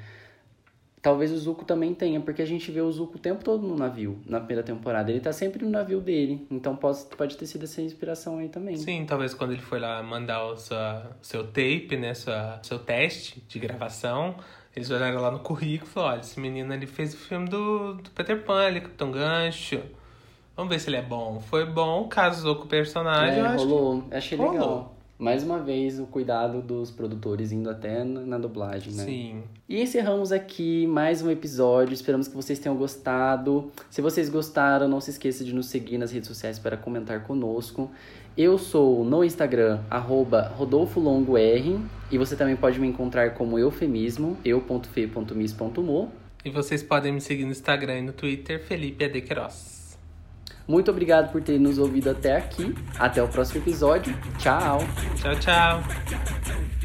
Talvez 1.03 1.33
o 1.33 1.39
Zuko 1.39 1.65
também 1.65 1.95
tenha, 1.95 2.21
porque 2.21 2.43
a 2.43 2.47
gente 2.47 2.71
vê 2.71 2.83
o 2.83 2.93
Zuko 2.93 3.17
o 3.17 3.19
tempo 3.19 3.43
todo 3.43 3.67
no 3.67 3.75
navio, 3.75 4.19
na 4.27 4.39
primeira 4.39 4.63
temporada. 4.63 5.11
Ele 5.11 5.21
tá 5.21 5.33
sempre 5.33 5.65
no 5.65 5.71
navio 5.71 5.99
dele, 6.01 6.47
então 6.51 6.77
pode, 6.77 6.99
pode 7.17 7.39
ter 7.39 7.47
sido 7.47 7.65
essa 7.65 7.81
inspiração 7.81 8.37
aí 8.39 8.51
também. 8.51 8.77
Sim, 8.77 9.07
talvez 9.07 9.33
quando 9.33 9.53
ele 9.53 9.63
foi 9.63 9.81
lá 9.81 10.03
mandar 10.03 10.45
o 10.45 10.57
sua, 10.59 11.17
seu 11.23 11.43
tape, 11.47 11.97
né? 11.99 12.13
Sua, 12.13 12.61
seu 12.63 12.79
teste 12.79 13.43
de 13.49 13.59
gravação, 13.59 14.35
eles 14.77 14.91
olharam 14.91 15.23
lá 15.23 15.31
no 15.31 15.39
currículo 15.39 15.89
e 15.91 15.93
falaram: 15.95 16.13
olha, 16.15 16.21
esse 16.21 16.39
menino 16.39 16.71
ali 16.71 16.87
fez 16.87 17.15
o 17.15 17.17
filme 17.17 17.49
do, 17.49 17.95
do 17.95 18.11
Peter 18.11 18.45
Pan, 18.45 18.69
ele 18.69 18.79
é 18.79 18.81
Capitão 18.83 19.11
Gancho. 19.11 19.81
Vamos 20.55 20.71
ver 20.71 20.79
se 20.81 20.91
ele 20.91 20.97
é 20.97 21.03
bom. 21.03 21.41
Foi 21.41 21.65
bom, 21.65 22.07
casou 22.09 22.57
com 22.57 22.65
o 22.65 22.69
personagem, 22.69 23.39
É, 23.39 23.47
acho 23.47 23.65
que 23.65 23.73
rolou. 23.73 24.05
Achei 24.11 24.37
rolou. 24.37 24.53
legal. 24.53 24.97
Mais 25.21 25.43
uma 25.43 25.59
vez, 25.59 26.01
o 26.01 26.07
cuidado 26.07 26.63
dos 26.63 26.91
produtores 26.91 27.53
indo 27.53 27.69
até 27.69 28.03
na, 28.03 28.39
dublagem, 28.39 28.95
né? 28.95 29.05
Sim. 29.05 29.43
E 29.69 29.83
encerramos 29.83 30.33
aqui 30.33 30.87
mais 30.87 31.21
um 31.21 31.31
episódio. 31.31 31.93
Esperamos 31.93 32.27
que 32.27 32.35
vocês 32.35 32.59
tenham 32.59 32.75
gostado. 32.75 33.71
Se 33.91 34.01
vocês 34.01 34.31
gostaram, 34.31 34.89
não 34.89 34.99
se 34.99 35.11
esqueça 35.11 35.45
de 35.45 35.53
nos 35.53 35.67
seguir 35.67 35.99
nas 35.99 36.11
redes 36.11 36.27
sociais 36.27 36.59
para 36.59 36.75
comentar 36.75 37.23
conosco. 37.25 37.91
Eu 38.35 38.57
sou 38.57 39.05
no 39.05 39.23
Instagram, 39.23 39.81
arroba 39.91 40.49
rodolfolongor. 40.57 41.39
E 42.11 42.17
você 42.17 42.35
também 42.35 42.57
pode 42.57 42.81
me 42.81 42.89
encontrar 42.89 43.35
como 43.35 43.59
eufemismo, 43.59 44.39
eu.fe.mis.mo. 44.43 46.11
E 46.43 46.49
vocês 46.49 46.83
podem 46.83 47.13
me 47.13 47.21
seguir 47.21 47.45
no 47.45 47.51
Instagram 47.51 47.99
e 47.99 48.03
no 48.03 48.15
Twitter, 48.15 48.59
Felipe 48.59 49.05
AD 49.05 49.21
Queiroz. 49.21 49.80
Muito 50.71 50.89
obrigado 50.89 51.33
por 51.33 51.43
ter 51.43 51.59
nos 51.59 51.79
ouvido 51.79 52.11
até 52.11 52.37
aqui. 52.37 52.73
Até 52.97 53.21
o 53.21 53.27
próximo 53.27 53.61
episódio. 53.61 54.17
Tchau! 54.39 54.79
Tchau, 55.17 55.35
tchau. 55.35 56.80